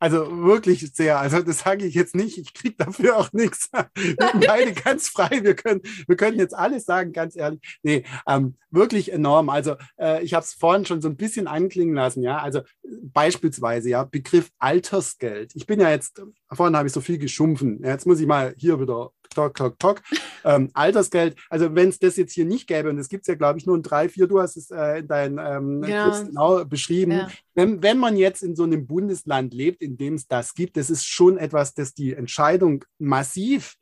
[0.00, 1.18] Also wirklich sehr.
[1.18, 2.38] Also das sage ich jetzt nicht.
[2.38, 3.68] Ich kriege dafür auch nichts.
[3.94, 5.40] Wir sind beide ganz frei.
[5.42, 7.60] Wir können, wir können jetzt alles sagen, ganz ehrlich.
[7.82, 9.48] Nee, ähm, wirklich enorm.
[9.48, 12.22] Also äh, ich habe es vorhin schon so ein bisschen anklingen lassen.
[12.22, 12.60] Ja, also
[13.02, 15.52] beispielsweise ja Begriff Altersgeld.
[15.56, 17.82] Ich bin ja jetzt vorhin habe ich so viel geschumpfen.
[17.82, 20.02] Jetzt muss ich mal hier wieder Tok, Tok, Tok.
[20.44, 23.34] Ähm, Altersgeld, also wenn es das jetzt hier nicht gäbe, und es gibt es ja,
[23.34, 26.08] glaube ich, nur in drei, vier, du hast es äh, in deinem ähm, ja.
[26.08, 27.12] genau beschrieben.
[27.12, 27.28] Ja.
[27.54, 30.90] Wenn, wenn man jetzt in so einem Bundesland lebt, in dem es das gibt, das
[30.90, 33.76] ist schon etwas, das die Entscheidung massiv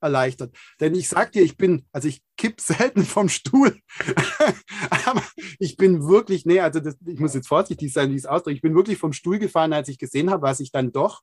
[0.00, 0.54] erleichtert.
[0.80, 3.78] Denn ich sag dir, ich bin, also ich kipp selten vom Stuhl,
[5.06, 5.22] aber
[5.58, 8.56] ich bin wirklich, nee, also das, ich muss jetzt vorsichtig sein, wie ich es ausdrücke,
[8.56, 11.22] ich bin wirklich vom Stuhl gefahren, als ich gesehen habe, was ich dann doch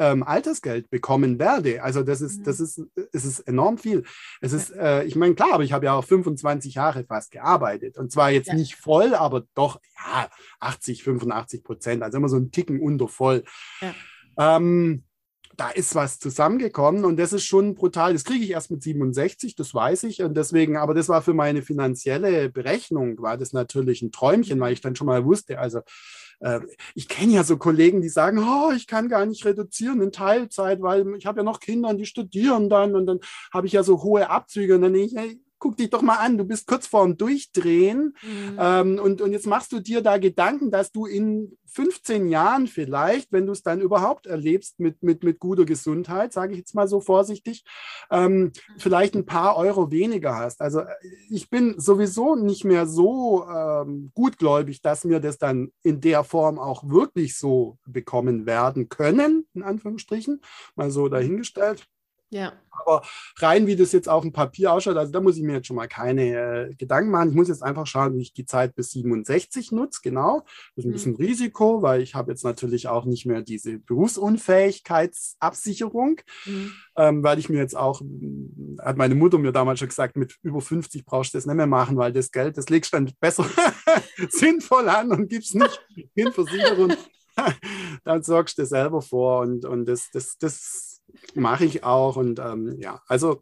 [0.00, 1.82] ähm, Altersgeld bekommen werde.
[1.82, 2.80] Also das ist, das ist,
[3.12, 4.04] es ist enorm viel.
[4.40, 7.98] Es ist, äh, ich meine, klar, aber ich habe ja auch 25 Jahre fast gearbeitet.
[7.98, 8.54] Und zwar jetzt ja.
[8.54, 10.30] nicht voll, aber doch, ja,
[10.60, 13.44] 80, 85 Prozent, also immer so ein Ticken unter voll.
[13.82, 14.56] Ja.
[14.56, 15.04] Ähm,
[15.58, 18.14] da ist was zusammengekommen und das ist schon brutal.
[18.14, 20.22] Das kriege ich erst mit 67, das weiß ich.
[20.22, 24.72] Und deswegen, aber das war für meine finanzielle Berechnung, war das natürlich ein Träumchen, weil
[24.72, 25.80] ich dann schon mal wusste, also
[26.94, 30.80] ich kenne ja so Kollegen, die sagen, oh, ich kann gar nicht reduzieren in Teilzeit,
[30.80, 33.20] weil ich habe ja noch Kinder und die studieren dann und dann
[33.52, 36.16] habe ich ja so hohe Abzüge und dann denke ich, hey, guck dich doch mal
[36.16, 38.56] an, du bist kurz vorm Durchdrehen mhm.
[38.58, 43.32] ähm, und, und jetzt machst du dir da Gedanken, dass du in 15 Jahren vielleicht,
[43.32, 46.88] wenn du es dann überhaupt erlebst mit, mit, mit guter Gesundheit, sage ich jetzt mal
[46.88, 47.64] so vorsichtig,
[48.10, 50.60] ähm, vielleicht ein paar Euro weniger hast.
[50.60, 50.94] Also äh,
[51.30, 56.58] ich bin sowieso nicht mehr so ähm, gutgläubig, dass wir das dann in der Form
[56.58, 60.40] auch wirklich so bekommen werden können, in Anführungsstrichen,
[60.74, 61.86] mal so dahingestellt.
[62.30, 62.54] Ja.
[62.70, 63.02] Aber
[63.38, 65.74] rein, wie das jetzt auf dem Papier ausschaut, also da muss ich mir jetzt schon
[65.76, 67.30] mal keine äh, Gedanken machen.
[67.30, 70.44] Ich muss jetzt einfach schauen, wie ich die Zeit bis 67 nutze, genau.
[70.76, 70.92] Das ist ein mhm.
[70.92, 76.72] bisschen Risiko, weil ich habe jetzt natürlich auch nicht mehr diese Berufsunfähigkeitsabsicherung, mhm.
[76.96, 78.00] ähm, weil ich mir jetzt auch,
[78.78, 81.66] hat meine Mutter mir damals schon gesagt, mit über 50 brauchst du das nicht mehr
[81.66, 83.44] machen, weil das Geld, das legst du dann besser
[84.30, 86.94] sinnvoll an und gibst nicht in Versicherung.
[88.04, 90.89] dann sorgst du selber vor und, und das, das, das
[91.34, 92.16] mache ich auch.
[92.16, 93.40] Und ähm, ja, also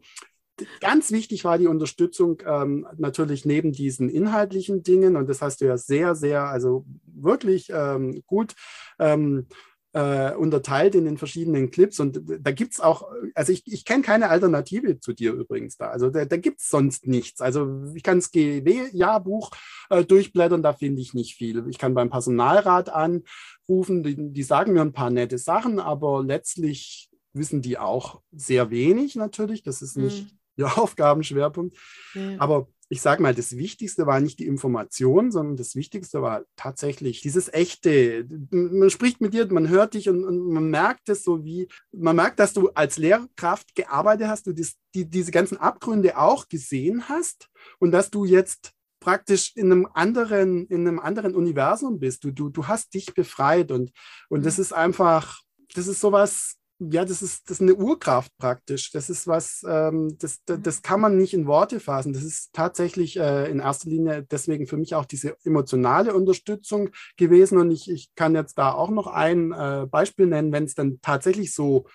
[0.79, 5.15] ganz wichtig war die Unterstützung ähm, natürlich neben diesen inhaltlichen Dingen.
[5.15, 8.55] Und das hast du ja sehr, sehr, also wirklich ähm, gut
[8.99, 9.47] ähm,
[9.93, 11.99] äh, unterteilt in den verschiedenen Clips.
[11.99, 15.89] Und da gibt es auch, also ich, ich kenne keine Alternative zu dir übrigens da.
[15.89, 17.41] Also da, da gibt es sonst nichts.
[17.41, 19.51] Also ich kann das GW-Jahrbuch
[19.89, 21.65] äh, durchblättern, da finde ich nicht viel.
[21.69, 27.08] Ich kann beim Personalrat anrufen, die, die sagen mir ein paar nette Sachen, aber letztlich
[27.33, 29.63] wissen die auch sehr wenig natürlich.
[29.63, 30.39] Das ist nicht mhm.
[30.57, 31.75] ihr Aufgabenschwerpunkt.
[32.13, 32.35] Mhm.
[32.39, 37.21] Aber ich sage mal, das Wichtigste war nicht die Information, sondern das Wichtigste war tatsächlich
[37.21, 38.27] dieses echte.
[38.49, 42.15] Man spricht mit dir, man hört dich und, und man merkt es so wie, man
[42.15, 47.07] merkt, dass du als Lehrkraft gearbeitet hast, du das, die, diese ganzen Abgründe auch gesehen
[47.07, 52.23] hast und dass du jetzt praktisch in einem anderen, in einem anderen Universum bist.
[52.23, 53.91] Du, du, du hast dich befreit und,
[54.29, 54.63] und das mhm.
[54.63, 55.41] ist einfach,
[55.75, 58.91] das ist sowas, ja, das ist, das ist eine Urkraft praktisch.
[58.91, 62.13] Das ist was, ähm, das, das, das, kann man nicht in Worte fassen.
[62.13, 67.57] Das ist tatsächlich äh, in erster Linie deswegen für mich auch diese emotionale Unterstützung gewesen.
[67.57, 70.99] Und ich, ich kann jetzt da auch noch ein äh, Beispiel nennen, wenn es dann
[71.01, 71.85] tatsächlich so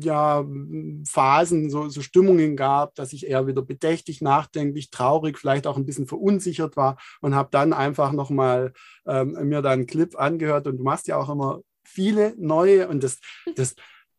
[0.00, 0.44] ja,
[1.06, 5.86] Phasen, so, so Stimmungen gab, dass ich eher wieder bedächtig, nachdenklich, traurig, vielleicht auch ein
[5.86, 8.74] bisschen verunsichert war und habe dann einfach nochmal
[9.06, 10.66] ähm, mir da einen Clip angehört.
[10.66, 13.20] Und du machst ja auch immer viele neue und das,
[13.56, 13.74] das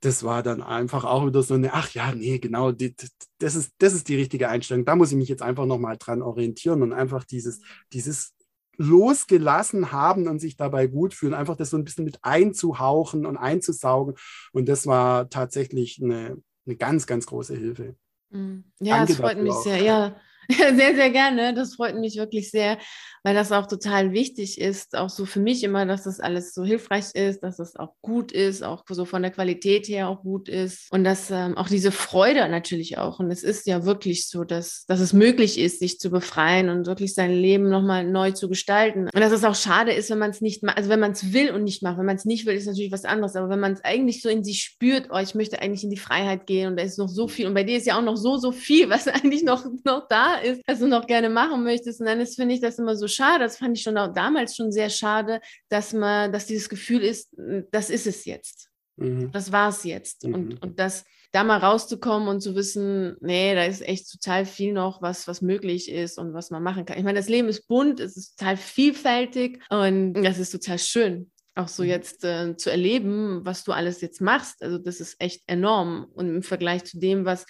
[0.05, 2.95] das war dann einfach auch wieder so eine, ach ja, nee, genau, die,
[3.39, 4.85] das, ist, das ist die richtige Einstellung.
[4.85, 8.35] Da muss ich mich jetzt einfach nochmal dran orientieren und einfach dieses, dieses
[8.77, 13.37] losgelassen haben und sich dabei gut fühlen, einfach das so ein bisschen mit einzuhauchen und
[13.37, 14.15] einzusaugen.
[14.51, 17.95] Und das war tatsächlich eine, eine ganz, ganz große Hilfe.
[18.29, 18.59] Mm.
[18.81, 19.63] Ja, Danke das freut mich auch.
[19.63, 19.81] sehr.
[19.81, 20.15] Ja,
[20.75, 21.53] sehr, sehr gerne.
[21.53, 22.77] Das freut mich wirklich sehr,
[23.23, 26.63] weil das auch total wichtig ist, auch so für mich immer, dass das alles so
[26.63, 30.47] hilfreich ist, dass das auch gut ist, auch so von der Qualität her auch gut
[30.47, 33.19] ist und dass ähm, auch diese Freude natürlich auch.
[33.19, 36.85] Und es ist ja wirklich so, dass, dass es möglich ist, sich zu befreien und
[36.85, 39.09] wirklich sein Leben nochmal neu zu gestalten.
[39.13, 41.33] Und dass es auch schade ist, wenn man es nicht macht, also wenn man es
[41.33, 41.97] will und nicht macht.
[41.97, 43.35] Wenn man es nicht will, ist natürlich was anderes.
[43.35, 45.97] Aber wenn man es eigentlich so in sich spürt, oh, ich möchte eigentlich in die
[45.97, 47.47] Freiheit gehen und da ist noch so viel.
[47.47, 50.34] Und bei dir ist ja auch noch so, so viel, was eigentlich noch, noch da
[50.35, 51.99] ist, was du noch gerne machen möchtest.
[51.99, 53.43] Und dann ist, finde ich das immer so schade.
[53.43, 57.35] Das fand ich schon damals schon sehr schade, dass man, dass dieses Gefühl ist,
[57.71, 58.69] das ist es jetzt.
[58.97, 59.31] Mhm.
[59.31, 60.23] Das war es jetzt.
[60.23, 60.33] Mhm.
[60.33, 64.71] Und, und das da mal rauszukommen und zu wissen, nee, da ist echt total viel
[64.71, 66.97] noch, was, was möglich ist und was man machen kann.
[66.97, 71.29] Ich meine, das Leben ist bunt, es ist total vielfältig und das ist total schön
[71.55, 71.89] auch so mhm.
[71.89, 74.61] jetzt äh, zu erleben, was du alles jetzt machst.
[74.61, 76.05] Also das ist echt enorm.
[76.13, 77.45] Und im Vergleich zu dem, was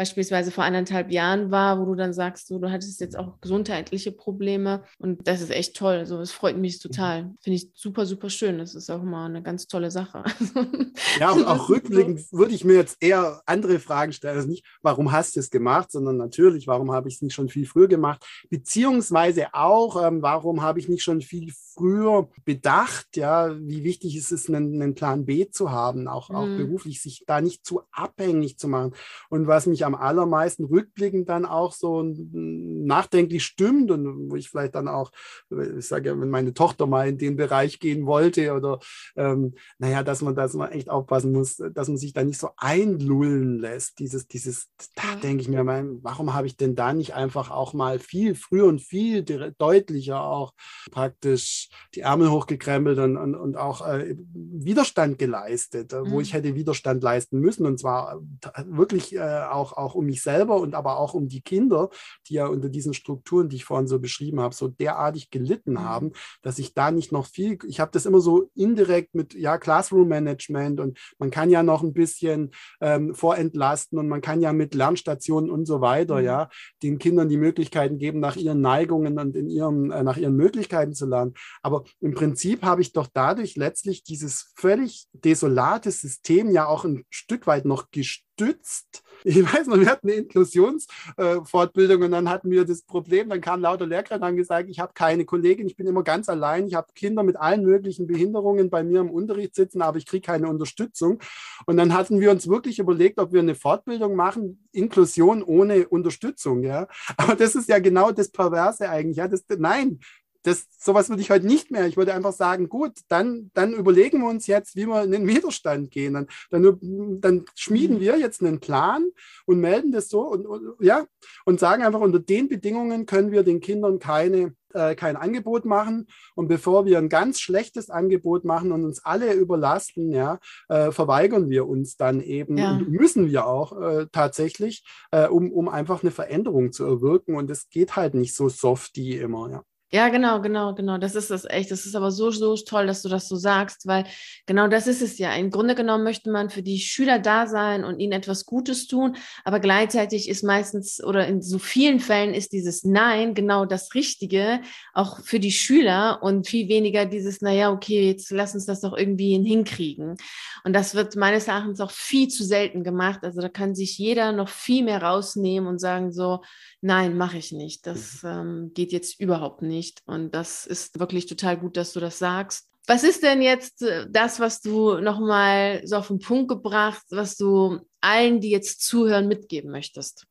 [0.00, 4.12] beispielsweise vor anderthalb Jahren war, wo du dann sagst, so, du hattest jetzt auch gesundheitliche
[4.12, 5.96] Probleme und das ist echt toll.
[5.96, 7.34] Also es freut mich total.
[7.42, 8.56] Finde ich super, super schön.
[8.56, 10.24] Das ist auch mal eine ganz tolle Sache.
[11.20, 12.38] ja, auch, auch rückblickend so.
[12.38, 14.36] würde ich mir jetzt eher andere Fragen stellen.
[14.36, 17.50] Also nicht, warum hast du es gemacht, sondern natürlich, warum habe ich es nicht schon
[17.50, 18.24] viel früher gemacht?
[18.48, 24.32] Beziehungsweise auch, ähm, warum habe ich nicht schon viel früher bedacht, ja, wie wichtig ist
[24.32, 26.36] es, einen, einen Plan B zu haben, auch, mhm.
[26.36, 28.92] auch beruflich, sich da nicht zu abhängig zu machen.
[29.28, 34.48] Und was mich am am allermeisten rückblickend dann auch so nachdenklich stimmt und wo ich
[34.48, 35.10] vielleicht dann auch,
[35.50, 38.78] ich sage, wenn meine Tochter mal in den Bereich gehen wollte oder
[39.16, 42.50] ähm, naja, dass man, dass man echt aufpassen muss, dass man sich da nicht so
[42.56, 43.98] einlullen lässt.
[43.98, 45.64] Dieses, dieses, da denke ich mir,
[46.02, 50.52] warum habe ich denn da nicht einfach auch mal viel früher und viel deutlicher auch
[50.90, 56.10] praktisch die Ärmel hochgekrempelt und, und, und auch äh, Widerstand geleistet, mhm.
[56.10, 58.20] wo ich hätte Widerstand leisten müssen und zwar
[58.64, 61.90] wirklich äh, auch auch um mich selber und aber auch um die Kinder,
[62.28, 65.80] die ja unter diesen Strukturen, die ich vorhin so beschrieben habe, so derartig gelitten mhm.
[65.80, 66.12] haben,
[66.42, 70.08] dass ich da nicht noch viel, ich habe das immer so indirekt mit, ja, Classroom
[70.08, 72.50] Management und man kann ja noch ein bisschen
[72.80, 76.24] ähm, vorentlasten und man kann ja mit Lernstationen und so weiter, mhm.
[76.24, 76.48] ja,
[76.82, 80.94] den Kindern die Möglichkeiten geben, nach ihren Neigungen und in ihrem, äh, nach ihren Möglichkeiten
[80.94, 81.34] zu lernen.
[81.62, 87.04] Aber im Prinzip habe ich doch dadurch letztlich dieses völlig desolate System ja auch ein
[87.10, 92.50] Stück weit noch gestützt Ich weiß noch, wir hatten eine Inklusionsfortbildung äh, und dann hatten
[92.50, 95.76] wir das Problem, dann kamen lauter Lehrkräfte und haben gesagt, ich habe keine Kollegin, ich
[95.76, 99.54] bin immer ganz allein, ich habe Kinder mit allen möglichen Behinderungen bei mir im Unterricht
[99.54, 101.20] sitzen, aber ich kriege keine Unterstützung.
[101.66, 106.62] Und dann hatten wir uns wirklich überlegt, ob wir eine Fortbildung machen, Inklusion ohne Unterstützung.
[106.62, 106.88] Ja?
[107.16, 109.18] Aber das ist ja genau das Perverse eigentlich.
[109.18, 109.28] Ja?
[109.28, 110.00] Das, nein,
[110.42, 111.86] das, sowas würde ich heute nicht mehr.
[111.86, 115.26] Ich würde einfach sagen, gut, dann, dann überlegen wir uns jetzt, wie wir in den
[115.26, 116.14] Widerstand gehen.
[116.14, 118.00] Dann, dann, dann schmieden mhm.
[118.00, 119.06] wir jetzt einen Plan
[119.46, 121.06] und melden das so und, und, ja,
[121.44, 126.06] und sagen einfach, unter den Bedingungen können wir den Kindern keine, äh, kein Angebot machen.
[126.34, 130.38] Und bevor wir ein ganz schlechtes Angebot machen und uns alle überlasten, ja,
[130.68, 132.72] äh, verweigern wir uns dann eben ja.
[132.72, 137.36] und müssen wir auch äh, tatsächlich, äh, um, um einfach eine Veränderung zu erwirken.
[137.36, 139.64] Und es geht halt nicht so softy immer, ja.
[139.92, 140.98] Ja, genau, genau, genau.
[140.98, 141.72] Das ist das echt.
[141.72, 144.04] Das ist aber so, so toll, dass du das so sagst, weil
[144.46, 145.34] genau das ist es ja.
[145.34, 149.16] Im Grunde genommen möchte man für die Schüler da sein und ihnen etwas Gutes tun,
[149.44, 154.60] aber gleichzeitig ist meistens oder in so vielen Fällen ist dieses Nein genau das Richtige,
[154.94, 158.96] auch für die Schüler und viel weniger dieses, naja, okay, jetzt lass uns das doch
[158.96, 160.14] irgendwie hinkriegen.
[160.62, 163.20] Und das wird meines Erachtens auch viel zu selten gemacht.
[163.24, 166.42] Also da kann sich jeder noch viel mehr rausnehmen und sagen so,
[166.80, 167.88] nein, mache ich nicht.
[167.88, 168.28] Das mhm.
[168.28, 170.02] ähm, geht jetzt überhaupt nicht nicht.
[170.04, 172.68] Und das ist wirklich total gut, dass du das sagst.
[172.86, 177.36] Was ist denn jetzt äh, das, was du nochmal so auf den Punkt gebracht, was
[177.36, 180.26] du allen, die jetzt zuhören, mitgeben möchtest?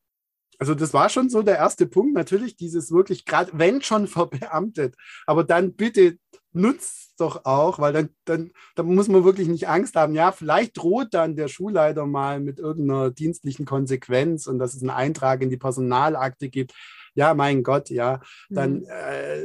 [0.60, 4.96] Also das war schon so der erste Punkt, natürlich dieses wirklich gerade, wenn schon verbeamtet,
[5.26, 6.18] aber dann bitte
[6.52, 10.16] nutzt doch auch, weil dann, dann, dann muss man wirklich nicht Angst haben.
[10.16, 14.90] Ja, vielleicht droht dann der Schulleiter mal mit irgendeiner dienstlichen Konsequenz und dass es einen
[14.90, 16.74] Eintrag in die Personalakte gibt
[17.20, 18.86] ja, mein Gott, ja, dann mhm.
[18.88, 19.44] äh,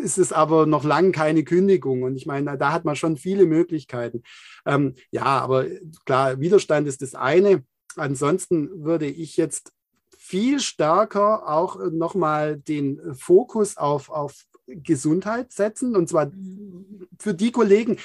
[0.00, 2.04] ist es aber noch lang keine Kündigung.
[2.04, 4.22] Und ich meine, da hat man schon viele Möglichkeiten.
[4.64, 5.66] Ähm, ja, aber
[6.06, 7.64] klar, Widerstand ist das eine.
[7.96, 9.72] Ansonsten würde ich jetzt
[10.16, 15.96] viel stärker auch nochmal den Fokus auf, auf Gesundheit setzen.
[15.96, 17.08] Und zwar mhm.
[17.18, 17.96] für die Kollegen,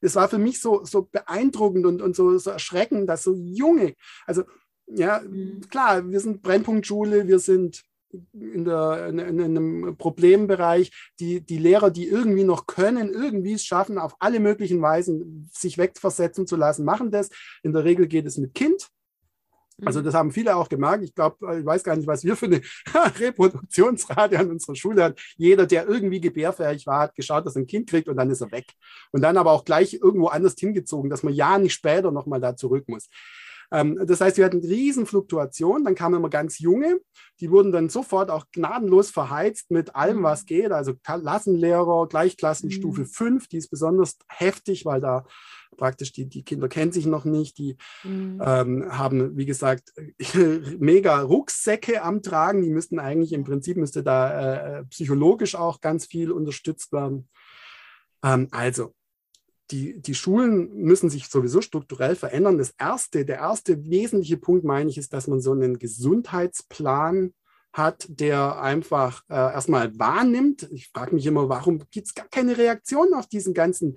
[0.00, 3.92] es war für mich so, so beeindruckend und, und so, so erschreckend, dass so junge,
[4.26, 4.44] also
[4.86, 5.60] ja, mhm.
[5.68, 7.82] klar, wir sind Brennpunktschule, wir sind
[8.32, 10.90] in, der, in, in, einem Problembereich,
[11.20, 15.78] die, die Lehrer, die irgendwie noch können, irgendwie es schaffen, auf alle möglichen Weisen sich
[15.78, 17.30] wegversetzen zu lassen, machen das.
[17.62, 18.90] In der Regel geht es mit Kind.
[19.84, 20.04] Also mhm.
[20.04, 21.04] das haben viele auch gemerkt.
[21.04, 22.62] Ich glaube, ich weiß gar nicht, was wir für eine
[23.20, 25.14] Reproduktionsrate an unserer Schule haben.
[25.36, 28.40] Jeder, der irgendwie gebärfähig war, hat geschaut, dass er ein Kind kriegt und dann ist
[28.40, 28.66] er weg.
[29.12, 32.56] Und dann aber auch gleich irgendwo anders hingezogen, dass man ja nicht später nochmal da
[32.56, 33.08] zurück muss.
[33.72, 37.00] Ähm, das heißt, wir hatten riesen Fluktuation, dann kamen immer ganz junge,
[37.40, 40.46] die wurden dann sofort auch gnadenlos verheizt mit allem, was mhm.
[40.46, 40.72] geht.
[40.72, 43.06] Also Klassenlehrer, Gleichklassenstufe mhm.
[43.06, 45.24] 5, die ist besonders heftig, weil da
[45.76, 48.40] praktisch die, die Kinder kennen sich noch nicht, die mhm.
[48.44, 49.92] ähm, haben, wie gesagt,
[50.78, 56.06] mega Rucksäcke am Tragen, die müssten eigentlich im Prinzip, müsste da äh, psychologisch auch ganz
[56.06, 57.28] viel unterstützt werden.
[58.24, 58.94] Ähm, also,
[59.70, 62.58] die, die Schulen müssen sich sowieso strukturell verändern.
[62.58, 67.34] Das erste, der erste wesentliche Punkt, meine ich, ist, dass man so einen Gesundheitsplan
[67.72, 70.68] hat, der einfach äh, erstmal wahrnimmt.
[70.72, 73.96] Ich frage mich immer, warum gibt es gar keine Reaktion auf diesen ganzen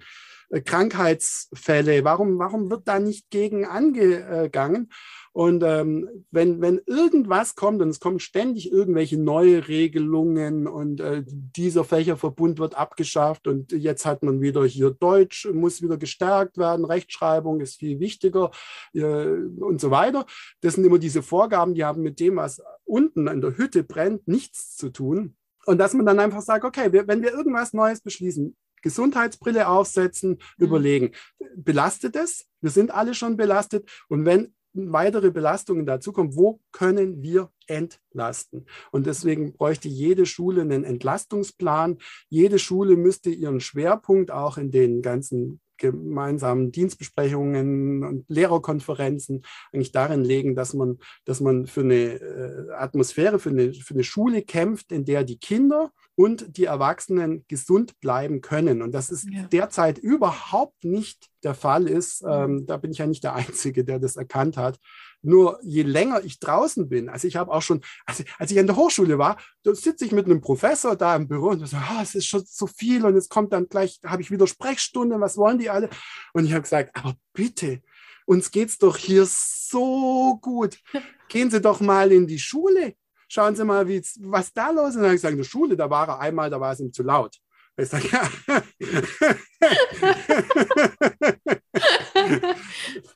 [0.50, 2.04] Krankheitsfälle?
[2.04, 4.90] Warum, warum wird da nicht gegen angegangen?
[5.32, 11.24] Und ähm, wenn, wenn irgendwas kommt und es kommen ständig irgendwelche neue Regelungen und äh,
[11.26, 16.84] dieser Fächerverbund wird abgeschafft und jetzt hat man wieder hier Deutsch, muss wieder gestärkt werden,
[16.84, 18.50] Rechtschreibung ist viel wichtiger
[18.94, 20.26] äh, und so weiter.
[20.62, 24.28] Das sind immer diese Vorgaben, die haben mit dem, was unten in der Hütte brennt,
[24.28, 25.36] nichts zu tun.
[25.66, 30.40] Und dass man dann einfach sagt, okay, wir, wenn wir irgendwas Neues beschließen, Gesundheitsbrille aufsetzen,
[30.58, 30.66] mhm.
[30.66, 31.12] überlegen,
[31.56, 32.48] belastet es?
[32.62, 33.90] Wir sind alle schon belastet.
[34.08, 38.66] Und wenn weitere Belastungen dazukommen, wo können wir entlasten?
[38.92, 41.98] Und deswegen bräuchte jede Schule einen Entlastungsplan.
[42.30, 50.24] Jede Schule müsste ihren Schwerpunkt auch in den ganzen gemeinsamen Dienstbesprechungen und Lehrerkonferenzen eigentlich darin
[50.24, 54.92] legen, dass man, dass man für eine äh, Atmosphäre, für eine, für eine Schule kämpft,
[54.92, 58.82] in der die Kinder und die Erwachsenen gesund bleiben können.
[58.82, 59.44] Und das ist ja.
[59.44, 62.24] derzeit überhaupt nicht der Fall ist.
[62.24, 62.30] Mhm.
[62.30, 64.80] Ähm, da bin ich ja nicht der Einzige, der das erkannt hat.
[65.22, 68.68] Nur je länger ich draußen bin, also ich habe auch schon, also als ich an
[68.68, 72.02] der Hochschule war, da sitze ich mit einem Professor da im Büro und so, oh,
[72.02, 75.38] es ist schon zu viel und es kommt dann gleich, habe ich wieder Sprechstunde, was
[75.38, 75.90] wollen die alle?
[76.34, 77.82] Und ich habe gesagt, aber bitte,
[78.26, 80.80] uns geht's doch hier so gut.
[81.28, 82.96] Gehen Sie doch mal in die Schule
[83.30, 84.96] schauen Sie mal, was da los ist.
[84.96, 86.80] Und dann habe ich gesagt, in der Schule, da war er einmal, da war es
[86.80, 87.38] ihm zu laut.
[87.78, 88.30] Ich sage, ja.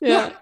[0.00, 0.32] ja.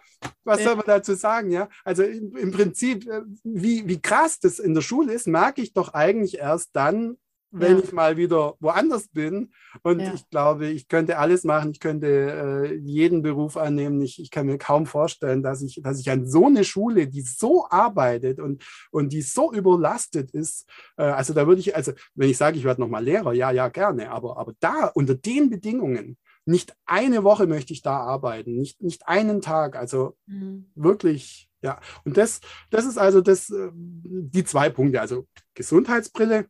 [0.44, 1.50] Was soll man dazu sagen?
[1.50, 5.62] Ja, also im, im Prinzip, äh, wie, wie krass das in der Schule ist, merke
[5.62, 7.16] ich doch eigentlich erst dann,
[7.52, 7.84] wenn ja.
[7.84, 9.52] ich mal wieder woanders bin.
[9.82, 10.12] Und ja.
[10.14, 11.70] ich glaube, ich könnte alles machen.
[11.72, 14.00] Ich könnte äh, jeden Beruf annehmen.
[14.00, 17.20] Ich, ich kann mir kaum vorstellen, dass ich, dass ich an so eine Schule, die
[17.20, 20.66] so arbeitet und, und die so überlastet ist,
[20.96, 23.68] äh, also da würde ich, also wenn ich sage, ich werde nochmal Lehrer, ja, ja,
[23.68, 24.10] gerne.
[24.10, 29.06] Aber, aber da, unter den Bedingungen, nicht eine Woche möchte ich da arbeiten, nicht, nicht
[29.06, 29.76] einen Tag.
[29.76, 30.70] Also mhm.
[30.74, 31.80] wirklich, ja.
[32.04, 32.40] Und das,
[32.70, 35.00] das ist also das, äh, die zwei Punkte.
[35.00, 36.46] Also Gesundheitsbrille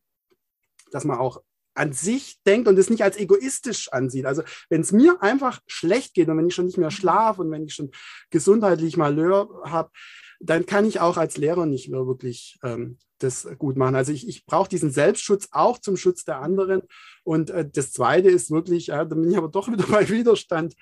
[0.92, 1.42] dass man auch
[1.74, 4.26] an sich denkt und es nicht als egoistisch ansieht.
[4.26, 7.50] Also wenn es mir einfach schlecht geht und wenn ich schon nicht mehr schlafe und
[7.50, 7.90] wenn ich schon
[8.30, 9.90] gesundheitlich Malheur habe,
[10.38, 13.94] dann kann ich auch als Lehrer nicht mehr wirklich ähm, das gut machen.
[13.94, 16.82] Also ich, ich brauche diesen Selbstschutz auch zum Schutz der anderen.
[17.24, 20.74] Und äh, das Zweite ist wirklich, ja, da bin ich aber doch wieder bei Widerstand,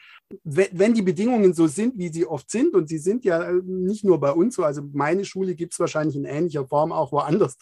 [0.45, 3.61] wenn, wenn, die Bedingungen so sind, wie sie oft sind, und sie sind ja äh,
[3.65, 7.13] nicht nur bei uns so, also meine Schule gibt es wahrscheinlich in ähnlicher Form auch
[7.13, 7.57] woanders,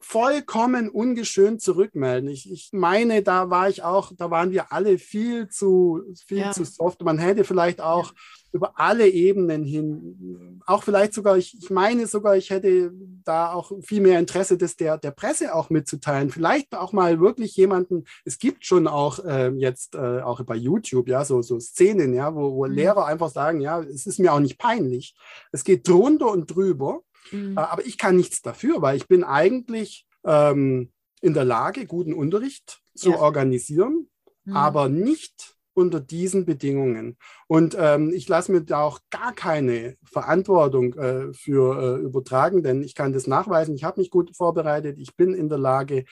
[0.00, 2.28] vollkommen ungeschönt zurückmelden.
[2.28, 6.52] Ich, ich meine, da war ich auch, da waren wir alle viel zu, viel ja.
[6.52, 7.02] zu soft.
[7.02, 8.18] Man hätte vielleicht auch ja.
[8.52, 12.92] über alle Ebenen hin, auch vielleicht sogar, ich, ich meine sogar, ich hätte
[13.24, 16.30] da auch viel mehr Interesse, das der, der Presse auch mitzuteilen.
[16.30, 21.08] Vielleicht auch mal wirklich jemanden, es gibt schon auch äh, jetzt äh, auch bei YouTube,
[21.08, 22.72] ja, so, so Szenen, ja, wo, wo mhm.
[22.72, 25.16] Lehrer einfach sagen, ja, es ist mir auch nicht peinlich.
[25.50, 27.00] Es geht drunter und drüber.
[27.30, 27.56] Mhm.
[27.56, 32.12] Äh, aber ich kann nichts dafür, weil ich bin eigentlich ähm, in der Lage, guten
[32.12, 33.18] Unterricht zu ja.
[33.18, 34.08] organisieren,
[34.44, 34.56] mhm.
[34.56, 37.16] aber nicht unter diesen Bedingungen.
[37.48, 42.82] Und ähm, ich lasse mir da auch gar keine Verantwortung äh, für äh, übertragen, denn
[42.82, 43.74] ich kann das nachweisen.
[43.74, 44.98] Ich habe mich gut vorbereitet.
[44.98, 46.04] Ich bin in der Lage,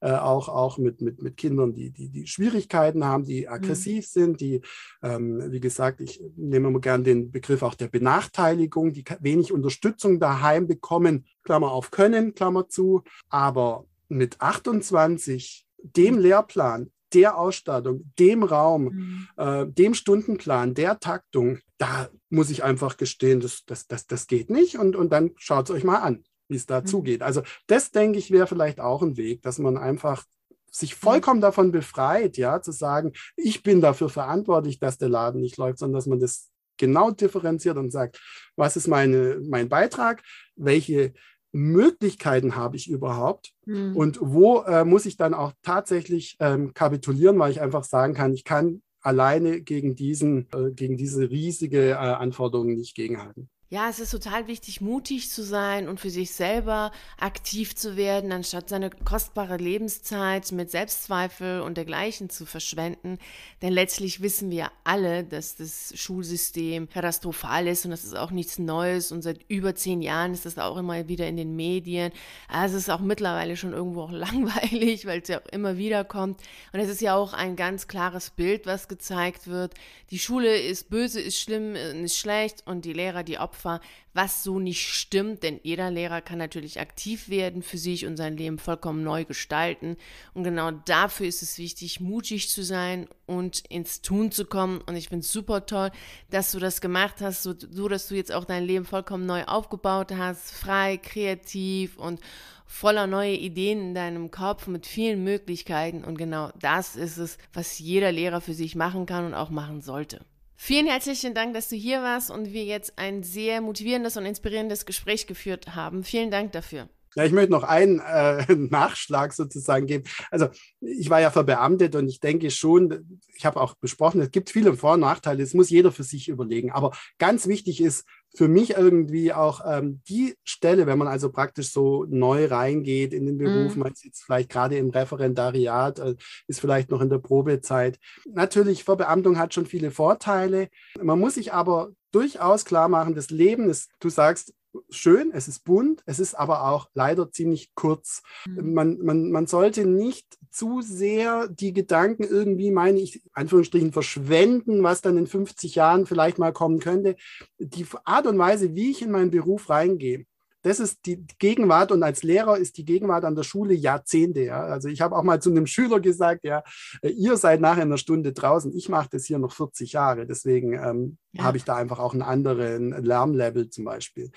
[0.00, 3.52] äh, auch, auch mit, mit, mit Kindern, die, die, die Schwierigkeiten haben, die mhm.
[3.52, 4.20] aggressiv mhm.
[4.20, 4.62] sind, die,
[5.02, 10.18] ähm, wie gesagt, ich nehme immer gerne den Begriff auch der Benachteiligung, die wenig Unterstützung
[10.18, 16.18] daheim bekommen, Klammer auf können, Klammer zu, aber mit 28 dem.
[16.18, 19.28] Lehrplan, der Ausstattung, dem Raum, mhm.
[19.36, 24.50] äh, dem Stundenplan, der Taktung, da muss ich einfach gestehen, das, das, das, das geht
[24.50, 24.78] nicht.
[24.78, 26.86] Und, und dann schaut es euch mal an wie es da mhm.
[26.86, 27.22] zugeht.
[27.22, 30.24] Also das, denke ich, wäre vielleicht auch ein Weg, dass man einfach
[30.70, 31.00] sich mhm.
[31.00, 35.78] vollkommen davon befreit, ja, zu sagen, ich bin dafür verantwortlich, dass der Laden nicht läuft,
[35.78, 38.20] sondern dass man das genau differenziert und sagt,
[38.56, 40.22] was ist meine, mein Beitrag,
[40.56, 41.12] welche
[41.52, 43.96] Möglichkeiten habe ich überhaupt mhm.
[43.96, 48.32] und wo äh, muss ich dann auch tatsächlich ähm, kapitulieren, weil ich einfach sagen kann,
[48.32, 53.50] ich kann alleine gegen diesen, äh, gegen diese riesige äh, Anforderungen nicht gegenhalten.
[53.72, 56.90] Ja, es ist total wichtig, mutig zu sein und für sich selber
[57.20, 63.18] aktiv zu werden, anstatt seine kostbare Lebenszeit mit Selbstzweifel und dergleichen zu verschwenden.
[63.62, 68.58] Denn letztlich wissen wir alle, dass das Schulsystem katastrophal ist und das ist auch nichts
[68.58, 69.12] Neues.
[69.12, 72.10] Und seit über zehn Jahren ist das auch immer wieder in den Medien.
[72.48, 76.02] Also es ist auch mittlerweile schon irgendwo auch langweilig, weil es ja auch immer wieder
[76.02, 76.40] kommt.
[76.72, 79.74] Und es ist ja auch ein ganz klares Bild, was gezeigt wird.
[80.10, 83.80] Die Schule ist böse, ist schlimm, ist schlecht und die Lehrer die Opfer Opfer,
[84.14, 88.36] was so nicht stimmt, denn jeder Lehrer kann natürlich aktiv werden für sich und sein
[88.36, 89.96] Leben vollkommen neu gestalten.
[90.34, 94.80] Und genau dafür ist es wichtig, mutig zu sein und ins Tun zu kommen.
[94.80, 95.90] Und ich finde es super toll,
[96.30, 99.44] dass du das gemacht hast, so, so dass du jetzt auch dein Leben vollkommen neu
[99.44, 102.20] aufgebaut hast, frei, kreativ und
[102.66, 106.02] voller neue Ideen in deinem Kopf mit vielen Möglichkeiten.
[106.02, 109.82] Und genau das ist es, was jeder Lehrer für sich machen kann und auch machen
[109.82, 110.24] sollte.
[110.62, 114.84] Vielen herzlichen Dank, dass du hier warst und wir jetzt ein sehr motivierendes und inspirierendes
[114.84, 116.04] Gespräch geführt haben.
[116.04, 116.90] Vielen Dank dafür.
[117.16, 120.04] Ja, ich möchte noch einen äh, Nachschlag sozusagen geben.
[120.30, 120.48] Also
[120.82, 124.74] ich war ja verbeamtet und ich denke schon, ich habe auch besprochen, es gibt viele
[124.74, 126.70] Vor- und Nachteile, das muss jeder für sich überlegen.
[126.70, 131.72] Aber ganz wichtig ist, für mich irgendwie auch ähm, die Stelle, wenn man also praktisch
[131.72, 133.78] so neu reingeht in den Beruf, mm.
[133.78, 136.14] man ist jetzt vielleicht gerade im Referendariat, äh,
[136.46, 137.98] ist vielleicht noch in der Probezeit.
[138.32, 140.68] Natürlich, Verbeamtung hat schon viele Vorteile.
[141.00, 144.54] Man muss sich aber durchaus klar machen, das Leben ist, du sagst,
[144.88, 148.22] schön, es ist bunt, es ist aber auch leider ziemlich kurz.
[148.46, 148.74] Mhm.
[148.74, 155.02] Man, man, man sollte nicht zu sehr die Gedanken irgendwie, meine ich, Anführungsstrichen verschwenden, was
[155.02, 157.16] dann in 50 Jahren vielleicht mal kommen könnte.
[157.58, 160.26] Die Art und Weise, wie ich in meinen Beruf reingehe,
[160.62, 164.40] das ist die Gegenwart und als Lehrer ist die Gegenwart an der Schule Jahrzehnte.
[164.40, 164.62] Ja.
[164.62, 166.62] Also ich habe auch mal zu einem Schüler gesagt, ja,
[167.02, 170.26] äh, ihr seid nachher in einer Stunde draußen, ich mache das hier noch 40 Jahre,
[170.26, 171.44] deswegen ähm, ja.
[171.44, 174.30] habe ich da einfach auch einen anderen Lärmlevel zum Beispiel.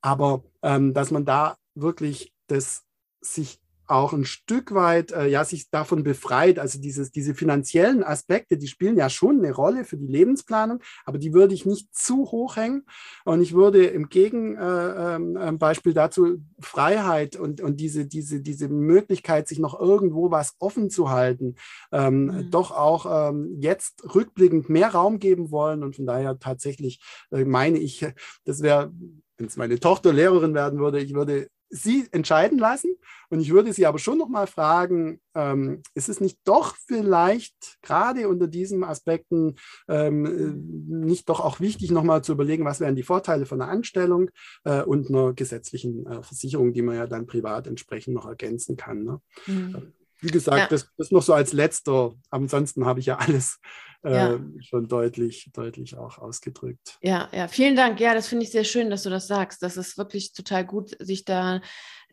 [0.00, 2.82] Aber ähm, dass man da wirklich das
[3.20, 3.60] sich
[3.90, 6.58] auch ein Stück weit äh, ja sich davon befreit.
[6.58, 11.18] Also dieses, diese finanziellen Aspekte, die spielen ja schon eine Rolle für die Lebensplanung, aber
[11.18, 12.84] die würde ich nicht zu hoch hängen.
[13.24, 19.48] Und ich würde im Gegenbeispiel äh, äh, dazu Freiheit und, und diese, diese, diese Möglichkeit,
[19.48, 21.56] sich noch irgendwo was offen zu halten,
[21.92, 22.50] ähm, mhm.
[22.50, 25.82] doch auch ähm, jetzt rückblickend mehr Raum geben wollen.
[25.82, 28.06] Und von daher tatsächlich äh, meine ich,
[28.44, 28.92] das wäre,
[29.36, 32.96] wenn es meine Tochter Lehrerin werden würde, ich würde sie entscheiden lassen.
[33.30, 37.78] Und ich würde sie aber schon noch mal fragen, ähm, ist es nicht doch vielleicht
[37.80, 39.54] gerade unter diesen Aspekten
[39.88, 43.62] ähm, äh, nicht doch auch wichtig, noch mal zu überlegen, was wären die Vorteile von
[43.62, 44.30] einer Anstellung
[44.64, 49.04] äh, und einer gesetzlichen äh, Versicherung, die man ja dann privat entsprechend noch ergänzen kann.
[49.04, 49.20] Ne?
[49.46, 49.92] Mhm.
[50.20, 50.66] Wie gesagt, ja.
[50.68, 52.14] das, das noch so als letzter.
[52.30, 53.58] Ansonsten habe ich ja alles
[54.02, 54.40] äh, ja.
[54.60, 56.98] schon deutlich, deutlich auch ausgedrückt.
[57.02, 58.00] Ja, ja, vielen Dank.
[58.00, 59.62] Ja, das finde ich sehr schön, dass du das sagst.
[59.62, 61.60] Das ist wirklich total gut, sich da,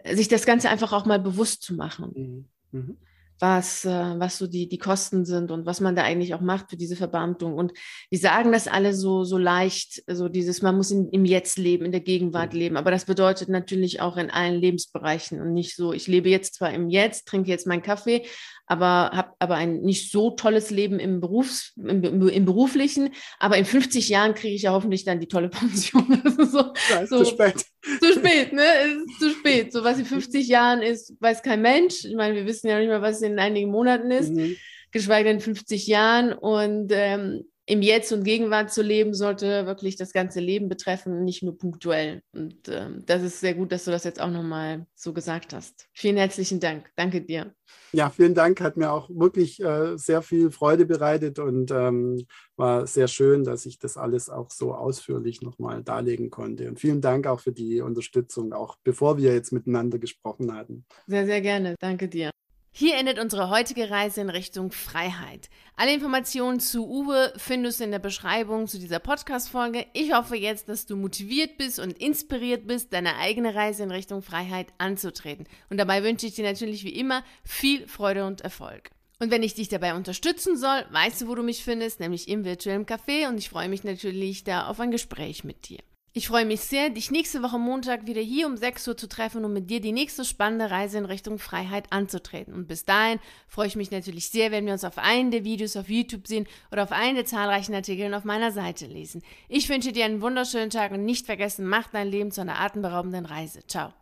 [0.05, 2.47] sich das Ganze einfach auch mal bewusst zu machen.
[2.71, 2.79] Mhm.
[2.79, 2.97] Mhm
[3.39, 6.69] was, äh, was so die, die Kosten sind und was man da eigentlich auch macht
[6.69, 7.53] für diese Verbeamtung.
[7.53, 7.73] Und
[8.09, 11.85] wir sagen das alle so, so leicht, so dieses, man muss in, im Jetzt leben,
[11.85, 12.77] in der Gegenwart leben.
[12.77, 16.73] Aber das bedeutet natürlich auch in allen Lebensbereichen und nicht so, ich lebe jetzt zwar
[16.73, 18.25] im Jetzt, trinke jetzt meinen Kaffee,
[18.65, 23.65] aber habe aber ein nicht so tolles Leben im, Berufs-, im, im Beruflichen, aber in
[23.65, 26.21] 50 Jahren kriege ich ja hoffentlich dann die tolle Pension.
[26.51, 27.65] so, ja, so, zu spät.
[28.01, 28.63] Zu spät, ne?
[28.63, 29.71] Es ist zu spät.
[29.71, 32.05] So was in 50 Jahren ist, weiß kein Mensch.
[32.05, 34.57] Ich meine, wir wissen ja nicht mal, was in einigen Monaten ist, mhm.
[34.91, 36.33] geschweige denn 50 Jahren.
[36.33, 41.43] Und ähm, im Jetzt und Gegenwart zu leben, sollte wirklich das ganze Leben betreffen, nicht
[41.43, 42.21] nur punktuell.
[42.31, 45.89] Und ähm, das ist sehr gut, dass du das jetzt auch nochmal so gesagt hast.
[45.93, 46.89] Vielen herzlichen Dank.
[46.95, 47.53] Danke dir.
[47.91, 48.61] Ja, vielen Dank.
[48.61, 53.65] Hat mir auch wirklich äh, sehr viel Freude bereitet und ähm, war sehr schön, dass
[53.65, 56.69] ich das alles auch so ausführlich nochmal darlegen konnte.
[56.69, 60.85] Und vielen Dank auch für die Unterstützung, auch bevor wir jetzt miteinander gesprochen hatten.
[61.05, 61.75] Sehr, sehr gerne.
[61.81, 62.31] Danke dir.
[62.79, 65.49] Hier endet unsere heutige Reise in Richtung Freiheit.
[65.77, 69.87] Alle Informationen zu Uwe findest du in der Beschreibung zu dieser Podcast-Folge.
[69.93, 74.21] Ich hoffe jetzt, dass du motiviert bist und inspiriert bist, deine eigene Reise in Richtung
[74.21, 75.47] Freiheit anzutreten.
[75.71, 78.91] Und dabei wünsche ich dir natürlich wie immer viel Freude und Erfolg.
[79.17, 82.45] Und wenn ich dich dabei unterstützen soll, weißt du, wo du mich findest, nämlich im
[82.45, 85.79] virtuellen Café und ich freue mich natürlich da auf ein Gespräch mit dir.
[86.13, 89.45] Ich freue mich sehr, dich nächste Woche Montag wieder hier um 6 Uhr zu treffen,
[89.45, 92.55] um mit dir die nächste spannende Reise in Richtung Freiheit anzutreten.
[92.55, 95.75] Und bis dahin freue ich mich natürlich sehr, wenn wir uns auf einen der Videos
[95.75, 99.21] auf YouTube sehen oder auf einen der zahlreichen Artikel auf meiner Seite lesen.
[99.47, 103.25] Ich wünsche dir einen wunderschönen Tag und nicht vergessen, mach dein Leben zu einer atemberaubenden
[103.25, 103.59] Reise.
[103.67, 103.93] Ciao.